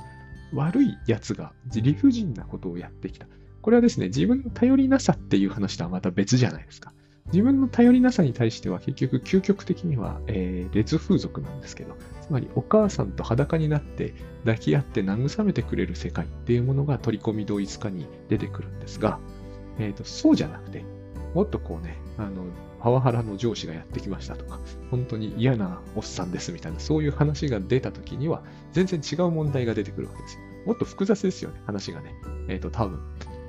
[0.54, 3.26] 悪いやつが理不尽なことをやってきた。
[3.60, 6.92] これはですね、自分の頼りなさっていう話とはまた別じゃないですか。
[7.26, 19.18] 自分の頼りなさに対しては結局究極的には、えー、列風俗なんですけど、つまりお母さんと裸になって抱き合って慰めてくれる世界っていうものが取り込み同一化に出てくるんですが、
[19.78, 20.84] え、ー、と、そうじゃなくて、
[21.34, 22.44] もっとこうね、あの、
[22.80, 24.58] パワハラの上司がやってきましたとか、
[24.90, 30.40] 本当に嫌なおっさんですみたいな、そういう話が出たときには、全然違う問題が出てくるわけですよ。
[30.66, 32.14] もっと複雑ですよね、話がね。
[32.48, 33.00] えっ、ー、と、多分。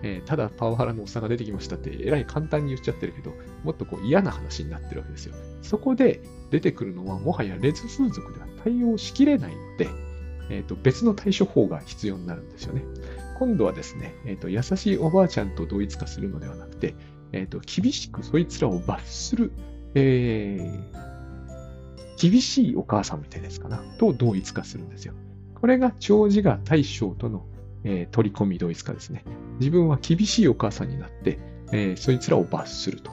[0.03, 5.35] えー、ただパワハラのおっさんが出てきましたって、えらい簡単に言っちゃってるけど、もっとこう嫌な話になってるわけですよ。
[5.61, 9.89] そこで出てくるのは、もはやレズ風俗では対応しきれないので、
[10.49, 12.83] え、ー、と、別の対処法が必要になるんですよね。
[13.39, 16.95] 今度はですね、え、ー、と、優しいおばあちゃんと同一化するのではなくて、
[17.31, 19.51] え、ー、と、厳しくそいつらを罰する、
[19.95, 25.13] えー、厳しいお母さんみたいですかな、と同一化するんですよ。
[25.55, 27.45] これが長寿が大将との、
[27.83, 29.23] えー、取り込み同一化ですね。
[29.59, 31.39] 自分は厳しいお母さんになって、
[31.71, 33.11] えー、そいつらを罰すると。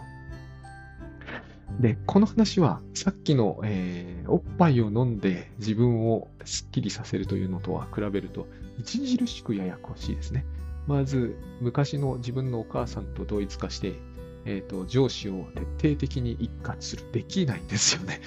[1.80, 8.46] で、この話はさっきの、えー、おっぱいを飲んで自分をスッキリさせるというのとは比べると
[8.80, 10.44] 著しくややこしいですね。
[10.86, 13.94] まず、昔の自分のお母さんと同一化して、
[14.44, 15.46] えっ、ー、と、上司を
[15.78, 17.04] 徹底的に一括する。
[17.12, 18.20] できないんですよね。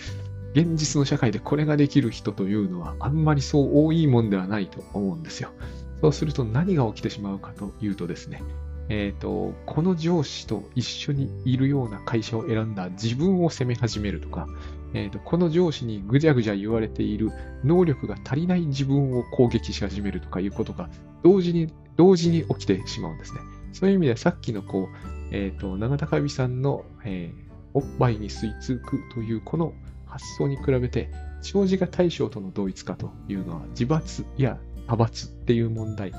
[0.53, 5.49] 現実の社会でこれができる人というのはあんまりそう多いもんではないと思うんですよ。
[6.03, 8.43] そうすると何が起きてしまうかというとですね、
[8.89, 14.45] え、ー、と、この上司と一緒にいるような会社を選んだ自分を責め始めるとか、
[14.93, 17.31] えーと、この上司にぐじゃぐじゃ言われている
[17.63, 20.89] 能力が足りない自分を攻撃し始めるとかいうことが
[21.23, 23.39] 同時に、同時に起きてしまうんですね。
[23.71, 24.97] そういう意味ではさっきのこう、
[25.31, 29.71] え、ー、と、長高美さんの、えー、おっぱいに吸い付くというこの
[30.05, 31.09] 発想に比べて、
[31.41, 36.13] 長寿が大将との同一化というのは自罰や派閥っていう問題、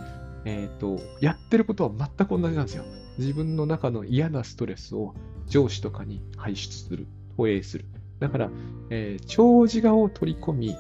[0.45, 2.85] えっ、ー、と、やってることは全く同じなんですよ。
[3.19, 5.15] 自分の中の嫌なストレスを
[5.47, 7.85] 上司とかに排出する、投影する。
[8.21, 8.51] だから、
[8.91, 10.77] えー、長自我を取り込み、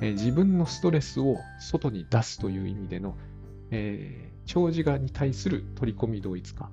[0.00, 3.16] えー、自分のストレスを外に出すという意味での、
[3.70, 6.70] えー、長自我に対する取り込み同一化。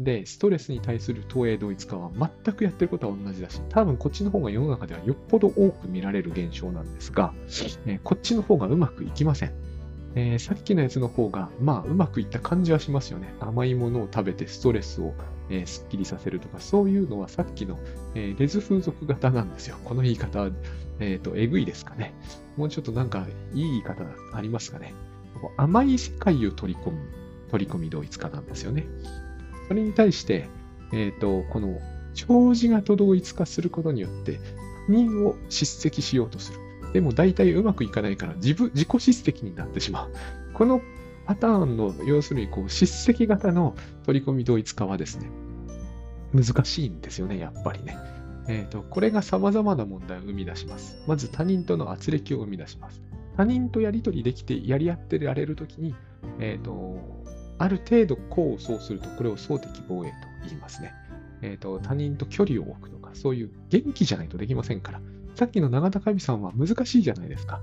[0.00, 2.10] で、ストレスに対する投影同一化は
[2.44, 7.32] 全くやってることは同じだし、多分こっちの方が世の中ではよっぽど多く見られる現象なんですが、
[7.86, 9.71] えー、こっちの方がうまくいきません。
[10.14, 13.34] えー、さっきのやつの方が、まあ、うまくいった感じはしますよね。
[13.40, 15.14] 甘いものを食べてストレスを、
[15.48, 17.78] えー、すっきりさせるとか、そういうのはさっきの、
[18.14, 19.76] えー、レズ風俗型なんですよ。
[19.84, 20.50] この言い方は、
[21.00, 22.14] えっ、と、えぐいですかね。
[22.56, 24.94] もうちょっとなんか、いい言い方ありますかね。
[25.56, 26.98] 甘い世界を取り込む、
[27.50, 28.86] 取り込み同一化なんですよね。
[29.68, 30.48] それに対して、
[30.92, 31.80] えっ、と、この、
[32.14, 34.38] 長寿がと同一化することによって、
[34.86, 36.58] 他人を叱責しようとする。
[36.92, 40.12] でも大体うまくいかないから自分、自己叱責になってしまう。
[40.52, 40.80] この
[41.26, 43.74] パターンの、要するにこう叱責型の
[44.04, 45.30] 取り込み同一化はですね、
[46.34, 47.96] 難しいんですよね、やっぱりね。
[48.48, 51.02] え、ー、と、これが様々な問題を生み出します。
[51.06, 53.00] まず他人との圧力を生み出します。
[53.36, 55.94] 他人とやり取りできて、やり合ってられるときに、
[56.40, 56.98] え、ー、と、
[57.58, 60.14] ある程度こうそうすると、これを相敵防衛と
[60.48, 60.92] 言いますね。
[61.42, 65.00] えっ、ー、と、他人と距離を置くとか、そういう元気じゃないとできませんから。
[65.34, 67.60] さっきの永田神さんは難しいじゃないですか。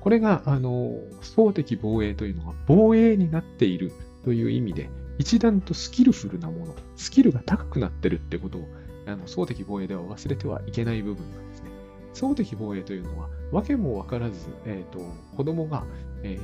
[0.00, 3.92] これが、あの、総的防衛というのが防衛になっている
[4.24, 8.68] という意味で、一段とスキルフルなもの、スキルが高くなってるってことを、
[9.06, 11.70] あの、総的防衛では忘れてはいけない部分なんですね。
[12.12, 14.98] 総的防衛というのは、わけもわからず、えっ、ー、と、
[15.36, 15.84] 子供が、
[16.22, 16.38] え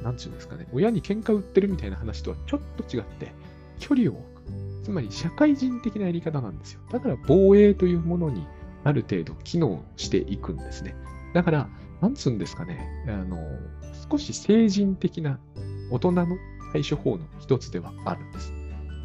[0.00, 3.32] ー、なんちゅうんですかね、親に喧嘩売ってるみたいな話とはちょっと違って、
[3.78, 4.36] 距離を置く。
[4.84, 6.80] つまり社会人的なやり方なんですよ。
[6.90, 8.46] だから防衛というものに
[8.86, 10.94] ある程度機能していくんですね。
[11.34, 11.68] だから、
[12.00, 13.36] なんつうんですかね、あの、
[14.08, 15.40] 少し成人的な
[15.90, 16.26] 大人の
[16.72, 18.52] 対処法の一つではあるんです。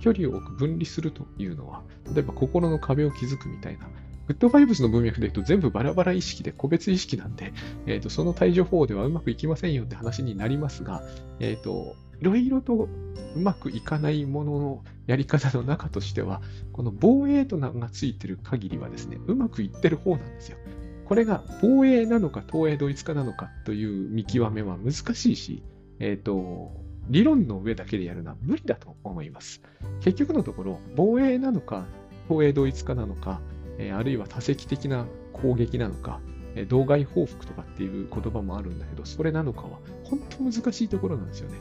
[0.01, 1.81] 距離を置く分離するというのは、
[2.13, 3.87] 例えば心の壁を築くみたいな、
[4.27, 7.51] グッドバイブスの文脈で言うと全部バラバラ意識で個別意識なんで、
[7.87, 11.01] えーと、その対処法ではうまくいきませんよって話になりますが、
[11.39, 12.88] えっ、ー、と、いろいろと
[13.36, 20.57] うまくいかないもののやり方の中としては、この防衛と名がついてる限りはですね、うまくいってる方なんですよ。
[21.05, 25.63] これが防衛なのか投影同一化なのかという見極めは難しいし、
[25.99, 26.71] えっ、ー、と、
[27.10, 29.62] 理論の上だけでやるのは無理だと思います。
[30.01, 31.86] 結局のところ、防衛なのか、
[32.27, 33.41] 投影同一化なのか、
[33.77, 36.21] えー、あるいは多席的な攻撃なのか、
[36.55, 41.57] えー、道外報復とかっていう言葉もあるんだけど、それなのかは本当難しいところなんですよね。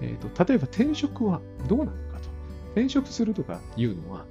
[0.00, 2.28] えーと、例えば転職はどうなのかと。
[2.72, 4.26] 転職するとかいうのは、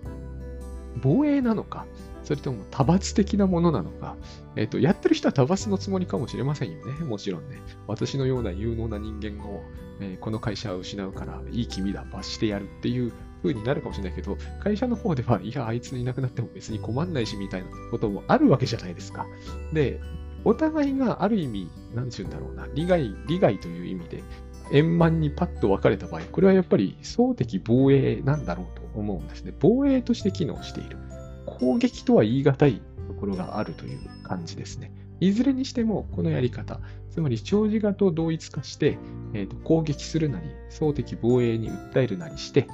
[1.01, 1.85] 防衛なのか、
[2.23, 4.15] それとも多罰的なものなのか、
[4.55, 6.93] えっ、ー、と、やってる人は多罰のつもりかもしれませんよね。
[7.05, 7.57] もちろんね。
[7.87, 9.63] 私のような有能な人間を、
[9.99, 19.25] えー、この会社は失うから、いい君だ、罰してやるっていう風になるかもしれないけど、会社の方では、いや、あいついなくなっても別に困んないし、みたいなこともあるわけじゃないですか。
[19.73, 19.99] で、
[20.43, 24.23] お互いがある意味、なんて言うんだろうな、利害、利害という意味で、
[24.71, 29.53] 円満にパッと分かれた場合、これはやっぱり総的防衛なんだろうと思うんですね。
[29.59, 30.97] 防衛として機能している。
[31.45, 34.91] 攻撃とは言い難いところがあるという感じですね。
[35.19, 36.79] いずれにしても、このやり方、
[37.09, 38.97] つまり長寿画と同一化して、
[39.33, 42.67] えーと、攻撃するなり、総的防衛に訴えるなりして、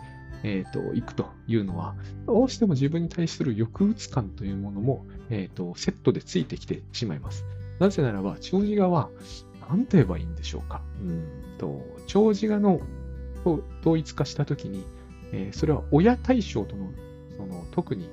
[0.44, 1.96] えーと、行くというのは、
[2.28, 7.46] どうしても自分に対する抑うつ感というものも、えーと、セットでついてきてしまいます。
[7.80, 9.10] なぜならば、長寿画は、
[9.70, 10.82] 何と言えばいいんでしょうか。
[11.02, 11.24] うん
[11.58, 12.80] と、長寿画の
[13.82, 14.84] 統一化したときに、
[15.32, 16.90] えー、それは親対象との、
[17.38, 18.10] その特に、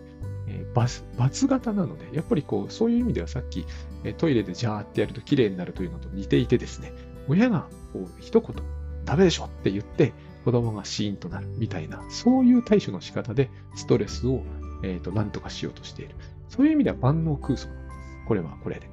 [0.49, 3.65] えー、罰罰型なので、やっぱりこう、そういう意味ではさっき、
[4.05, 6.93] えー、トイレでジャーってやると綺麗になるというのと似ていてですね、
[7.29, 8.57] 親がこう一言、
[9.05, 10.13] ダメでしょって言って、
[10.45, 14.43] 子供がシーンとなるみたいな、そういう対処の仕方でストレスを、
[14.83, 16.17] えーと、何とかしようとしている。
[16.49, 17.99] そういう意味では万能空想なんです。
[18.27, 18.92] これはこれで。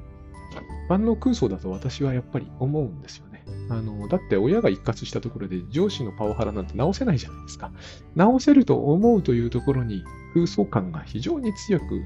[0.89, 3.45] 万能空想だと私はやっぱり思うんですよね。
[3.69, 7.71] あの、だって親が一括したところで上司のパワハラなんて直せないじゃないですか。
[8.15, 12.01] 直せると思うというところに空想感が非常に強く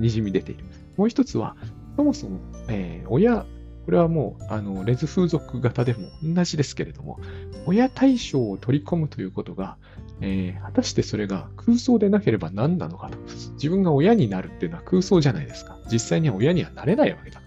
[0.00, 0.64] 滲み出ている。
[0.96, 1.56] もう一つは、
[1.96, 3.46] そもそも、えー、親、
[3.86, 7.18] これはもう、あの、レズ風俗型でも同じですけれども、
[7.66, 9.78] 親対象を取り込むということが、
[10.20, 13.18] えー、果たしてそれが空想でなければ何なのかと。
[13.54, 15.78] 自分が親になるっていうのは空想じゃないですか。
[15.90, 17.40] 実際には親にはなれないわけだ。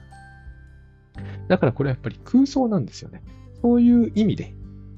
[1.48, 3.24] だからこれはやっぱり空想なんですよね。
[3.62, 4.54] そういう意味で、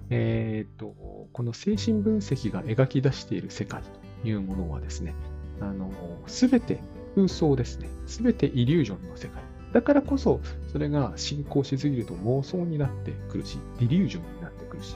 [0.10, 0.96] えー、と、
[1.34, 3.82] この精神分析が描き出している世界
[4.24, 5.14] というものはですね、
[5.62, 5.92] あの、
[6.28, 6.80] すべて
[7.16, 7.90] 空想ですね。
[8.08, 9.42] すべてイリュージョンの世界。
[9.74, 10.40] だからこそ、
[10.72, 14.96] それが進行しすぎると妄想になってくるし、ディリュージョンになってくるし、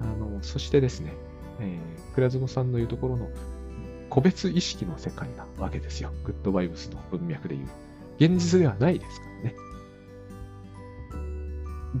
[0.00, 1.12] あの、そしてですね、
[1.60, 3.28] えー、倉園さんの言うところの
[4.08, 6.12] 個別意識の世界なわけですよ。
[6.24, 7.68] グッドバイブスの文脈で言う。
[8.18, 9.35] 現実ではないですから。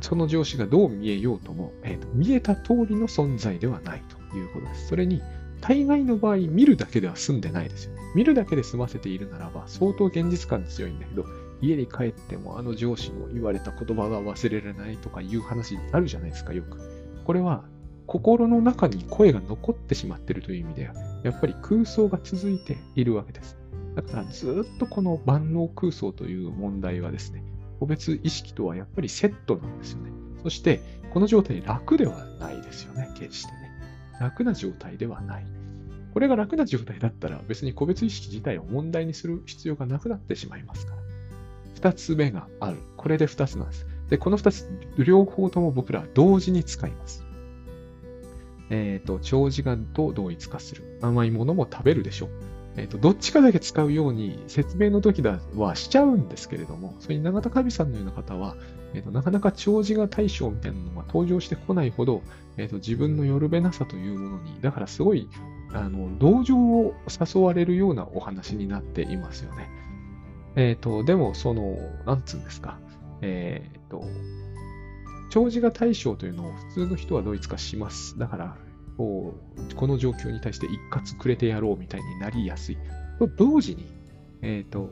[0.00, 4.88] その上司がどう見えようとも、えーと、見えた通りの存在ではないということです。
[4.88, 5.22] それに、
[5.60, 8.00] 大概の場合、見るだけでは済んでないですよね。
[8.14, 11.24] 見るだけで済ませているならば、相当現実感強いんだけど、
[11.60, 16.78] 家に帰ってもあの上司の言われた言葉が忘れられないとかいう話あるじゃないですか、よく。
[17.24, 17.64] これは、
[18.06, 20.94] 心の中に声が残ってしまっているという意味では、
[21.24, 23.56] やっぱり空想が続いているわけです。
[23.96, 27.42] だからずっとこの万能空想という問題はですね、
[27.78, 30.10] 個別意識とはやっぱりセットなんですよね。
[30.42, 30.80] そして、
[31.12, 33.70] この状態楽ではないですよね、決してね。
[34.20, 35.46] 楽な状態ではない。
[36.12, 40.98] これが楽な状態だったら別に個別意識自体を問題にする必要がなくなってしまいますから。
[41.74, 42.78] 二つ目がある。
[42.96, 43.86] これで二つなんです。
[44.08, 44.66] で、この二つ、
[44.98, 47.24] 両方とも僕らは同時に使います。
[48.70, 50.98] えっ、ー、と、長時間と同一化する。
[51.02, 52.28] 甘いものも食べるでしょう。
[52.76, 58.56] えっ、ー、と、どっちかだけ使うように説明の時だはしちゃうんですけれども、それに永田神さんのような方は、
[58.94, 62.22] えっ、ー、と、なかなか長寿が対象みたいなのが登場してこないほど、
[62.56, 65.28] えっ、と、自分のよるべなさというものに、だからすごい
[65.72, 69.68] あの、同情を誘われるようなお話になっていますよね。
[70.56, 72.78] えっ、と、でも、その、なんつうんですか。
[73.20, 74.04] えっ、と、
[75.30, 78.18] 長寿が対象というのを普通の人はドイツ化します。
[78.18, 78.56] だから、
[78.96, 79.34] こ、
[79.86, 82.78] の状況に対して一括くれてやろうみたいになりやすい。
[83.36, 83.86] 同時に、
[84.42, 84.90] え、ー、と、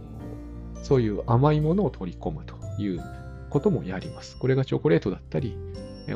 [0.83, 3.03] そういう甘いものを取り込むという
[3.51, 4.39] こともやります。
[4.39, 5.57] これがチョコレートだったり、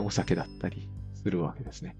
[0.04, 1.96] お酒だったりするわけですね。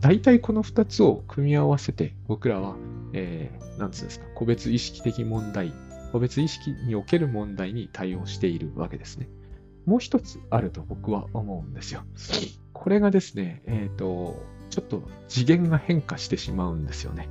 [0.00, 2.76] 大体この2つを組み合わせて、僕らは、
[3.14, 5.72] えー、なんつうんですか、個別意識的問題、
[6.12, 9.28] 個別意識における問題に対応しているわけですね。
[9.86, 12.02] もう一つあると僕は思うんですよ。
[12.72, 14.42] これがですね、えっ、ー、と、
[14.72, 17.28] ちょっと次元が変化してしまうんですよね。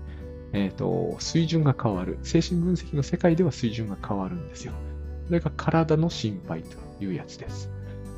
[0.54, 2.20] えっ、ー、と、水準が変わる。
[2.24, 4.74] 精神分析の世界では水準が変わるんですよ。
[5.28, 7.70] それが体の心配というやつです。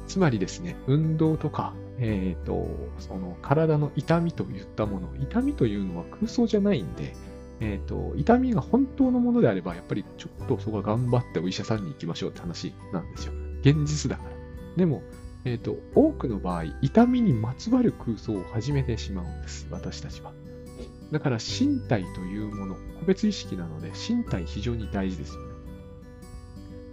[0.07, 2.67] つまりですね、運動とかえっ、ー、と、
[2.99, 7.15] その体の痛みといったもの、痛みというのは空想じゃないんで、
[7.59, 13.33] えっ、ー、と、痛みが本当のものであれば、やっぱりちょっとそこは頑張ってお医者さんに行きましょうって話なんですよ。
[13.61, 14.29] 現実だから。
[14.75, 15.03] でも、
[15.45, 20.31] えっ、ー、と、多くの場合、痛みにまつわる空想を始めてしまうんです、私たちは。
[21.11, 25.53] だから、身体というもの、個別意識なので、身体非常に大事ですよね。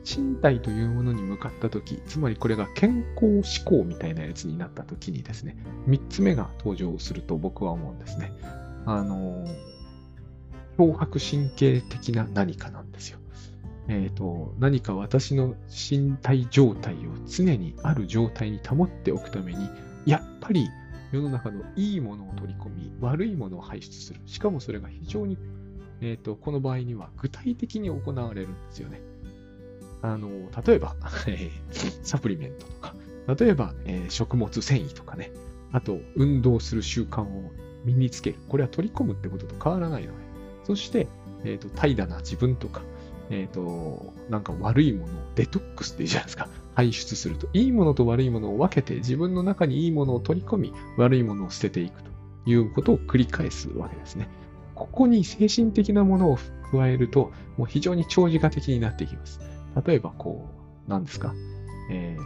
[0.04, 8.32] 身体というものに向かったとき、つまりこれが健康志向みたいなやつになったときにですね、3つ目が登場すると僕は思うんですね。
[8.86, 9.46] あの、
[10.78, 13.19] 脅迫神経的な何かなんですよ。
[13.92, 19.68] え、ー、と、何か私の身体状態を常にある状態に保っておくために、
[20.06, 20.68] やっぱり
[21.10, 24.20] 世の中のいいものを取り込み、悪いものを排出する。
[24.26, 25.36] しかもそれが非常に、
[26.00, 29.00] え、ー、と、この場合には具体的に行われるんですよね。
[30.02, 30.28] あの、
[30.64, 30.94] 例えば、
[32.04, 32.94] サプリメントとか、
[33.36, 35.32] 例えば、えー、食物繊維とかね、
[35.72, 37.50] あと、運動する習慣を
[37.84, 38.36] 身につける。
[38.48, 40.18] これは取り込むってことと変わらないので。
[40.64, 41.08] そして、
[41.44, 42.82] えっ、ー、と、怠惰な自分とか、
[43.30, 46.48] えっ、ー、と、なんか悪いものをデトックスっていうじゃないですか。
[46.74, 47.48] 排出すると。
[47.52, 52.10] いいものと悪いものを分けて、自分の中にいいものを取り込み、悪いものを捨てていくと
[52.46, 54.28] いうことを繰り返すわけですね。
[54.74, 56.38] ここに精神的なものを
[56.72, 59.40] 加えると、もう非常に長時間的になっていきます。
[59.86, 60.48] 例えばこ
[60.86, 61.34] う、何ですか、
[61.90, 62.22] えー、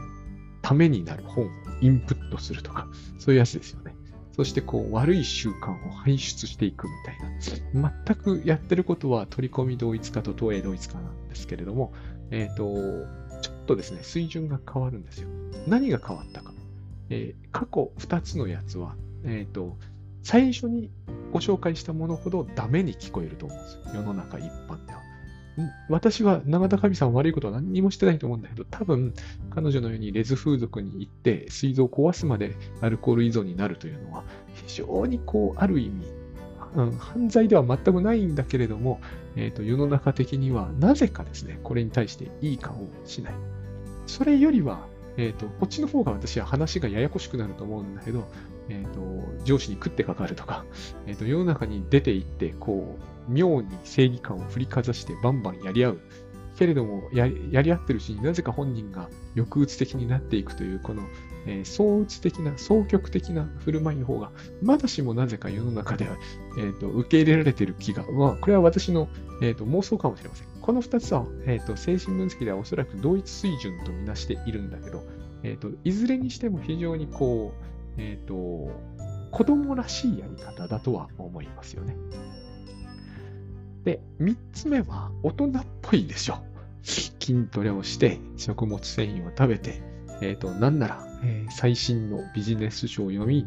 [0.62, 1.48] ためになる本を
[1.80, 2.88] インプットするとか、
[3.18, 3.94] そういうやつですよね。
[4.36, 7.92] そしてこう悪い習慣を排出していくみたいな。
[8.04, 11.92] 全くやってることは取り込み同一化と投影同一化なんですけれども、
[12.30, 12.64] えっ、ー、と、
[13.40, 15.28] ちょっとですね、水準が変わるんですよ。
[15.68, 16.52] 何が変わったか。
[17.10, 19.76] えー、過去2つのやつは、えっ、ー、と、
[20.24, 20.90] 最初に
[21.32, 23.82] ご紹介したものほどダメに聞こえると思うんですよ。
[23.94, 25.03] 世の中一般では。
[25.88, 29.14] 私は永田神さん悪いことは何にもしてないと思うんだけど、多分
[29.50, 34.24] 彼女のようにレズ風俗に行って膵臓を壊すまでアルコール依存になるというのは
[34.66, 36.06] 非常にこう、ある意味、
[36.98, 39.00] 犯罪では全くないんだけれども、
[39.36, 43.34] えーと、世の中的にはなぜかですね、これに対していい顔をしない。
[44.06, 44.86] それよりは、
[45.16, 48.26] え、ー、と、こっちの方が私は話がややこしくなると思うんだけど、
[48.68, 50.64] え、ー、と、上司に食ってかかるとか、
[51.06, 56.00] え、ー、と、世の中に出て行って、こう、妙に正義感を振りかざしてバンバンやり合う。
[56.56, 61.02] けれどもや、やり合ってるうちになぜか本人が抑うつ的になっていくという、この、
[61.46, 64.30] えー、相うつ的な、双極的な振る舞いの方が、
[64.62, 66.16] まだしもなぜか世の中では、
[66.58, 69.08] えーと、受け入れられてる気が、まあ、これは私の、
[69.42, 70.46] えーと、妄想かもしれません。
[70.60, 75.02] この2つは、えーと、精神分析ではおそらく同一水準とみなしているんだけど、
[75.42, 77.64] えー、といずれにしても非常にこう、
[77.98, 78.34] えー、と
[79.30, 81.96] 子供らしいやり方だとは思いますよね。
[83.84, 86.38] で、3つ目は大人っぽいでしょ。
[86.82, 89.82] 筋トレをして、食物繊維を食べて、
[90.20, 93.46] えっ、ー、と、なんなら、えー、最新のビジネス書を読み、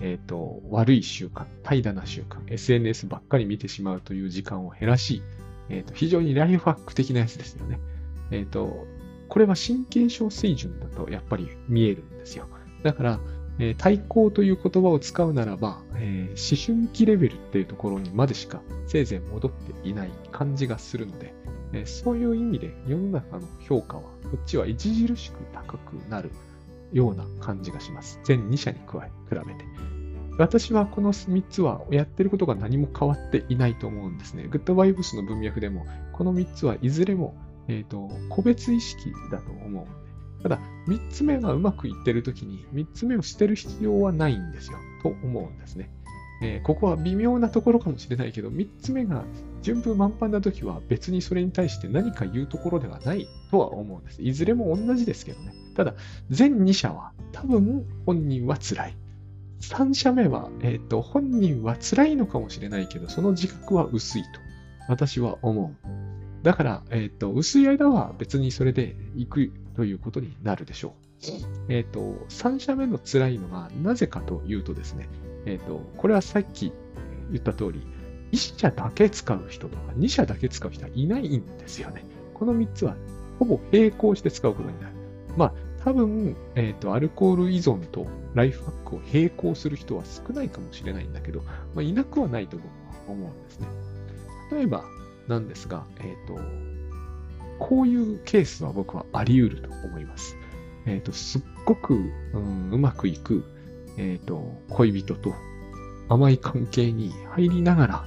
[0.00, 5.22] えっ、ー、と、悪い習慣、怠惰な習慣、SNS ばっかり見てしまうという時間を減らし、
[5.68, 7.78] えっ、と、非常にライフハック的なやつですよね。
[8.30, 8.86] えっ、と、
[9.28, 12.48] これは神経症水準だとやっぱり見えるんですよ。
[12.82, 13.20] だから、
[13.58, 21.34] えー、対抗という言葉を使うならば、えー、思春期レベルっていうところにまでしかせいぜい戻っていない感じがするので、
[21.72, 26.30] えー、そういう意味で世の中の評価はこっちは著しく高くなる
[26.92, 28.20] ような感じがします。
[28.24, 29.64] 全2社に加え、比べて。
[30.38, 34.46] 私はこの3つはやってることが何も変わっていないと思うんですね。
[34.48, 37.34] グッドバイブスの文脈でも、この3つはいずれも、
[37.66, 40.07] えーと、個別意識だと思う
[40.42, 45.90] ただ、3つ目がうまくいってるときに、3つ目を捨てる必要はないんですよ、と思うんですね。
[46.40, 49.24] えー、ここは微妙なところかもしれないけど、3つ目が
[49.62, 54.22] 順風満帆なときは別にそれに対して何か言うところではないとは思うんです。
[54.22, 55.52] いずれも同じですけどね。
[55.74, 55.94] ただ、
[56.30, 58.96] 全2社は多分本人は辛い。
[59.60, 64.28] 3社目は、えーと、本人は辛いのかもしれないけど、その自覚は薄いと
[64.88, 65.88] 私は思う。
[66.44, 70.92] だから、え、ー、と、薄い間は別にそれで行くということになるでしょう。
[71.68, 72.00] えっ、ー、と、
[72.30, 75.08] 3社目の辛いのはなぜかというとですね、
[75.46, 76.72] えっ、ー、と、これはさっき
[77.30, 77.86] 言った通り、
[78.32, 82.04] 1社だけ使う人とか2社だけ使う人はいないんですよね。
[82.34, 82.96] この3つは
[83.38, 84.94] ほぼ並行して使うことになる。
[85.36, 85.54] まあ、
[85.84, 88.04] 多分、えっ、ー、と、アルコール依存と
[88.34, 93.68] ライフハックを並行する人は少ないかもしれないんだけど、まあ、いなくはないと僕は思うんですね。
[94.50, 94.82] 例えば
[95.28, 96.40] なんですが、えっ、と、
[97.58, 100.36] こういうケースは僕はあり得ると思います。
[100.86, 103.44] えっ、ー、と、すっごく、うん、うまくいく、
[103.96, 105.34] えっ、ー、と、恋人と
[106.08, 108.04] 甘い関係に入りながら、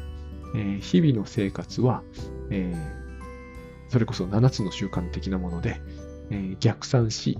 [0.55, 2.03] えー、日々の生活は、
[2.49, 2.73] え、
[3.89, 5.81] それこそ7つの習慣的なもので、
[6.31, 7.37] え、逆算し、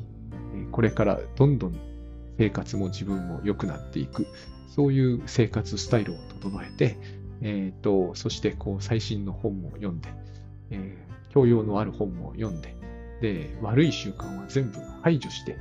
[0.72, 1.76] これからどんどん
[2.38, 4.28] 生活も自分も良くなっていく、
[4.68, 6.97] そういう生活スタイルを整えて、
[7.41, 10.09] えっ、と、そしてこう最新の本も読んで、
[10.70, 10.97] え、
[11.34, 12.75] 教養のある本も読んで、
[13.21, 15.57] で、悪い習慣は全部排除して、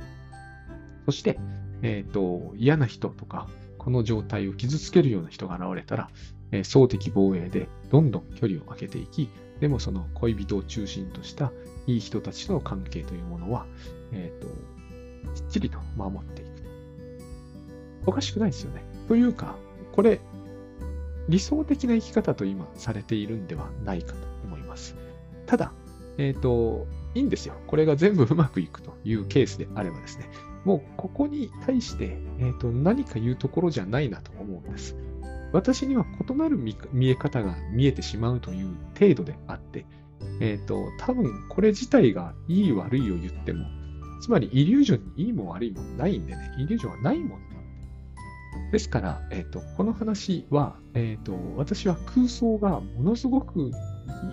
[1.05, 1.39] そして、
[1.81, 3.47] えっ、ー、と、嫌な人とか、
[3.77, 6.09] この状態を傷つけるような人が現れたら、
[6.51, 11.51] えー、総敵防衛でどんどん距離を空けていき、でもその恋人を中心とした
[11.87, 13.65] いい人たちとの関係というものは、
[14.11, 14.47] えっ、ー、と、
[15.33, 16.51] きっちりと守っていく。
[18.05, 18.83] おかしくないですよね。
[19.07, 19.55] というか、
[19.93, 20.19] これ、
[21.29, 24.95] 理想的な生き方と今されているんではないかと思います。
[25.51, 25.73] ただ、
[26.17, 27.55] えっ、ー、と、いいんですよ。
[27.67, 30.29] これが全部うまくいくというケースであればですね、
[30.63, 34.95] もうここに対して、えーと、何か言うところじゃないなと思うんです。
[35.51, 39.85] 私には異なる見え方が見えてしまうという程度であって、
[40.39, 43.65] えっ、ー、と、多分これ自体がいい悪いを言っても、
[44.21, 47.51] つまりイリュージョンにいいも悪いもないんでね、イリュージョンはないもの
[48.71, 53.71] ですから、え、ー、と、この話は、えっ、ー、と、私は空想がものすごく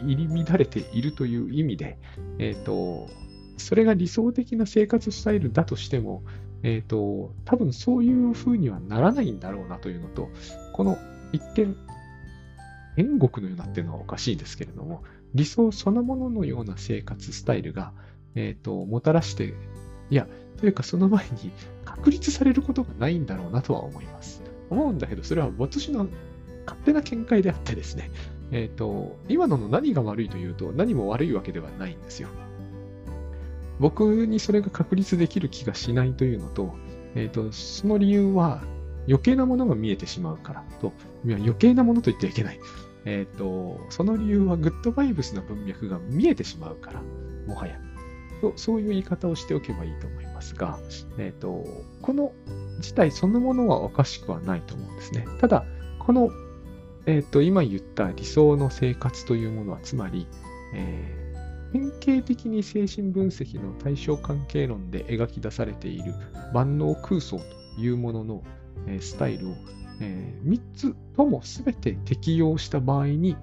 [0.03, 1.99] 入り乱れているという意味で、
[2.39, 3.09] え、ー、と、
[3.57, 6.23] それが理想的な生活スタイルだとしても、
[6.63, 10.29] えっ、と、多分そういう風にはならないんだろうなというのと、
[10.73, 10.99] この
[11.33, 11.77] 一見、
[12.97, 15.03] 天国のようなっていうのはおかしいですけれども、
[15.35, 17.93] 理想そのもののような生活スタイルが、
[18.35, 19.55] えっ、と、もたらして、
[20.11, 20.27] いや、
[20.59, 21.53] というかその前に
[21.85, 24.43] 確立されることがないんだろうなとは思います。
[24.71, 26.09] 思うんだけど、それは私の
[26.67, 28.11] 勝手な見解であってですね、
[28.51, 32.29] えっ、ー、と、今のの何が悪いというと、何も悪いわけではないんですよ。
[33.79, 36.75] 僕にそれが確立できる気がしないというのと、
[37.15, 38.63] えっ、ー、と、その理由は
[39.07, 40.93] 余計なものが見えてしまうからと、
[41.25, 42.61] いや余計なものと言ってはいけない。
[43.05, 47.03] えっ、ー、と、その理由はグッドバイブスの文脈が見えてしまうから、
[47.47, 47.79] もはや。
[48.41, 50.79] とそういう言い方をしておけばいいと思いますが、
[51.19, 51.65] えっ、ー、と、
[52.03, 52.33] この
[52.81, 55.27] 事態そのものはおかしくはないと思うんですね。
[55.41, 55.65] ただ、
[55.99, 56.31] この、
[57.07, 60.27] えっ、ー、と、今言った理想の生活というものは、つまり、
[60.75, 66.15] えー、典型的に精神分析の対象関係論で描き出されている
[66.53, 68.43] 万能空想というものの、
[68.87, 69.55] えー、スタイルを、
[70.01, 73.37] えー、3つとも全て適用した場合に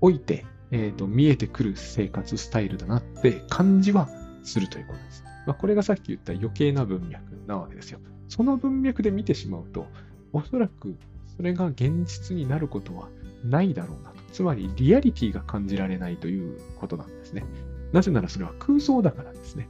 [0.00, 4.08] おいて、えーと見えてくる生活スタイルだなって感じは
[4.42, 5.24] するということです。
[5.46, 8.00] まあ、これがさっき言った余計な文脈なわけですよ。
[8.28, 9.86] その文脈で見てしまうと、
[10.32, 10.96] おそらく
[11.36, 13.08] それが現実になることは
[13.44, 14.16] ないだろうなと。
[14.32, 17.44] つまりリアリティが感じられないということなんですね。
[17.92, 19.68] なぜならそれは空想だからですね。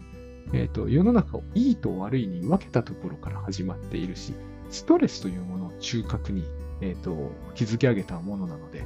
[0.53, 4.33] えっ、ー、と、世の中をいいと悪いに分けたところから始まっているし、
[4.71, 6.45] ストレスというものを中核に、
[6.81, 8.85] えーと、築き上げたものなので、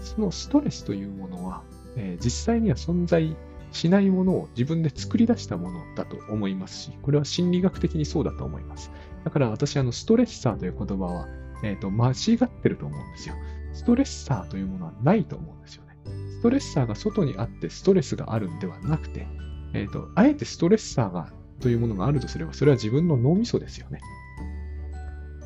[0.00, 1.62] そのストレスというものは、
[1.96, 3.34] えー、実際には存在
[3.72, 8.90] しないものを自分で作り出したものだと思いますし、これは心理学的にそうだと思います。
[9.24, 11.28] だから私、あの、ストレッサーという言葉は、
[11.62, 13.34] えっ、ー、と、間違ってると思うんですよ。
[13.72, 15.96] ストレッサーというものはないと思うんですよね。
[16.38, 19.26] ストレッサーが外にあってストレスがあるんではなくて、
[19.74, 24.00] えっ、ー、と、あえてストレッサーがというものがあるとすれば、それは自分の脳みそですよね。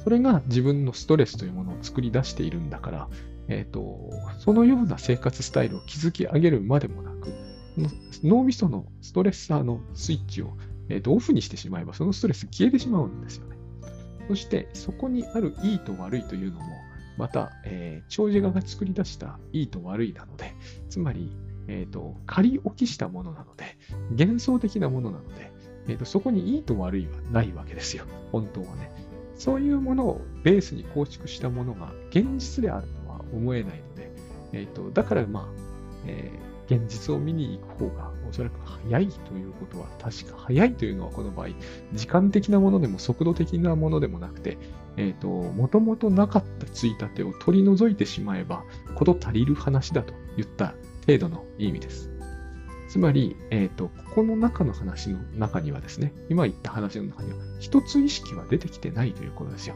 [0.05, 3.09] それが自分のストレスというものを作り出しているんだから、
[3.49, 7.33] えっ、ー、と、そのような生活スタイルを築き上げるまでもなく、
[8.23, 10.57] 脳みそのストレッサーのスイッチを、
[10.89, 13.57] えーと、オフにしてしまえば、そのストレス消えてしまうんですよね。
[14.29, 16.67] そして、そこにあるいいと悪いというのも、
[17.17, 20.55] また、えー、長寿画が作り出したいいと悪いなので、
[20.89, 21.31] つまり、
[21.69, 23.77] え、ー、と、仮置きしたものなので、
[24.11, 25.53] 幻想的なものなので、
[25.89, 28.05] えーと、そこにいいと悪いはないわけですよ。
[28.31, 28.91] 本当はね。
[29.37, 34.13] そういうものをベースに構築したものが現実であるとは思えないので、
[34.53, 35.47] えーと、だからまあ、
[36.07, 41.49] えー、現実を見に行く方がおそらく早いということは確か早いというのはこの場合、
[41.93, 44.59] 時間的なものでも速度的なものでもなくて、
[44.97, 50.75] えっ、ー、と、もともとなかったついたてを取り除いてしまえば、こと足りる話だと言った
[51.07, 52.11] 程度の意味です。
[52.89, 59.75] つまり、えっ、ー、と、ここの中の話の中にはですね、今言った話の中には、一つ意識は出てきてないということですよ。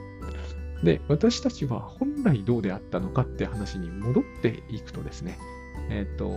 [0.82, 5.38] で、私たちは本来どうであったのかって話に戻っていくとですね、
[5.88, 6.30] えっ、ー、と、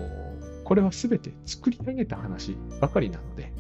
[0.69, 3.51] これは全て作り上げた話ばかりなので、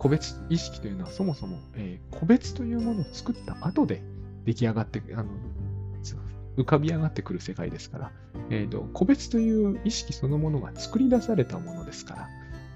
[0.00, 4.02] 個別意識というのはそもそも、えー、個別というものを作った後で
[4.44, 5.30] 出来上がって、あの
[6.56, 8.12] 浮かび上がってくる世界ですから、
[8.50, 12.28] えーと、個別という意識そのものが作り出されたものですから、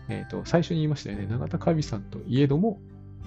[0.09, 2.79] えーと、最初に言いましたよね、永田神さんといえども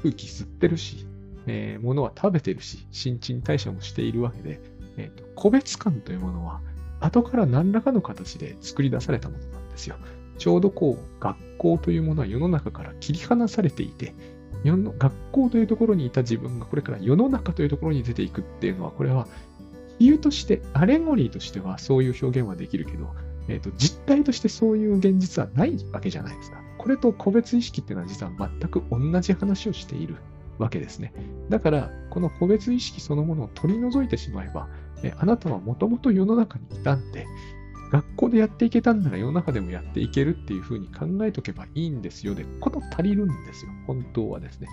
[0.04, 1.06] 空気吸ってるし、
[1.48, 4.62] えー、物は食べてるし、新陳代謝もしているわけで、
[4.96, 6.62] えーと、個別感というものは
[7.06, 9.96] 後から何らかの形で作り出されたものなんですよ。
[10.38, 14.14] ちょうどこう、学校というものは世の中から切り離されていて、
[14.64, 19.28] 学校というところにいた自分がこれから世の中というところに出ていくっていうのは、これは
[20.00, 23.14] 比喩として、アレゴリーとしてはそういう表現はできるけど、
[23.48, 26.58] えーと、実態としてそういう現実はないわけじゃないですか。
[26.78, 30.16] これと個別意識っていうのは実は全く同じ話をしている
[30.58, 31.14] わけですね。
[31.50, 34.68] だから、この個別意識そのものを取り除いてしまえば、
[35.06, 37.28] えあなたはもともと世の中にいたんで、
[37.92, 44.68] 学校でやっていけたんなら世の中でもやっていけるっていうふうに考えとけばいいんですよで、こと足りるんですよ、本当はですね。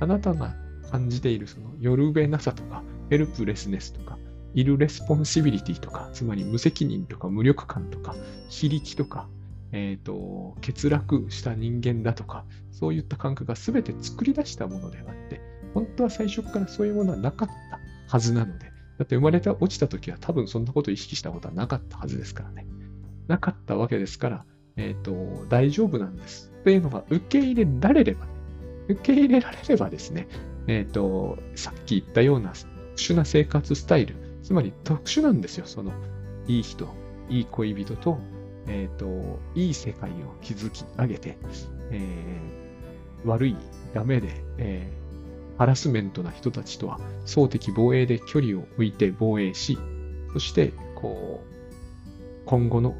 [0.00, 0.54] あなたが
[0.90, 4.18] 感じているその寄る辺なさとか、 helplessness とか、
[4.54, 8.14] irresponsibility とか、つまり無責任とか無力感とか、
[8.48, 9.28] 非力とか、
[9.72, 15.40] えっ、ー、と、欠落した人間だとか、そういった感覚が全て作り出したものであって、
[15.74, 22.66] 本当は最初からそういうものはなかったはずなので、だって生まれて落ちた時は多分そんなことを意識したことはなかったはずですからね。
[23.28, 24.44] なかったわけですから、
[24.76, 26.52] えっ、ー、と、大丈夫なんです。
[26.64, 28.32] というのが受け入れられれば、ね、
[28.88, 30.28] 受け入れられればですね、
[30.66, 35.66] えっ、ー、と、さっき言ったような特殊な生活スタイル、つまり特殊なんですよ。
[35.66, 35.92] その、
[36.46, 36.88] いい人、
[37.28, 38.18] いい恋人と、
[38.66, 41.36] えっ、ー、と、いい世界を築き上げて、
[41.90, 43.56] えー、悪い、
[43.94, 44.28] ダメで、
[44.58, 45.01] えー、
[45.62, 49.78] ハラスメントな人たちとは、総的防衛で距離を置いて防衛し、
[50.32, 52.96] そして、こう、今後の、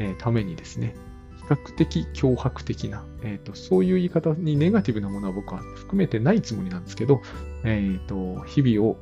[0.00, 0.96] え、ためにですね、
[1.36, 7.22] 比較的脅迫的な、えーと、そういう言い方にネガティブなものは僕は含めてないつもりなんですけど、
[7.62, 8.96] えーと日々を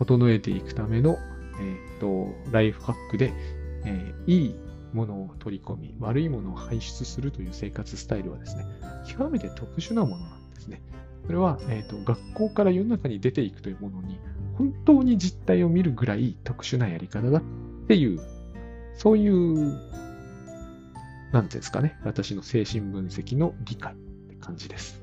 [0.00, 1.18] 整えていくための、
[1.60, 3.32] えーと、ライフハックで、
[3.84, 4.54] えー、いい
[4.92, 8.64] ものを取り込み、悪いものを排出するという生活スタイルはですね、
[9.06, 10.82] 極めて特殊なものなんですね。
[11.30, 14.18] それは、えーと、学校から世の中に出ていくというものに、
[14.58, 17.42] 本当に実態を見るぐらい特殊なやり方だっ
[17.86, 18.20] ていう、
[18.96, 19.78] そういう、
[21.30, 23.96] なんていうんですかね、私の精神分析の理解っ
[24.28, 24.99] て感じです。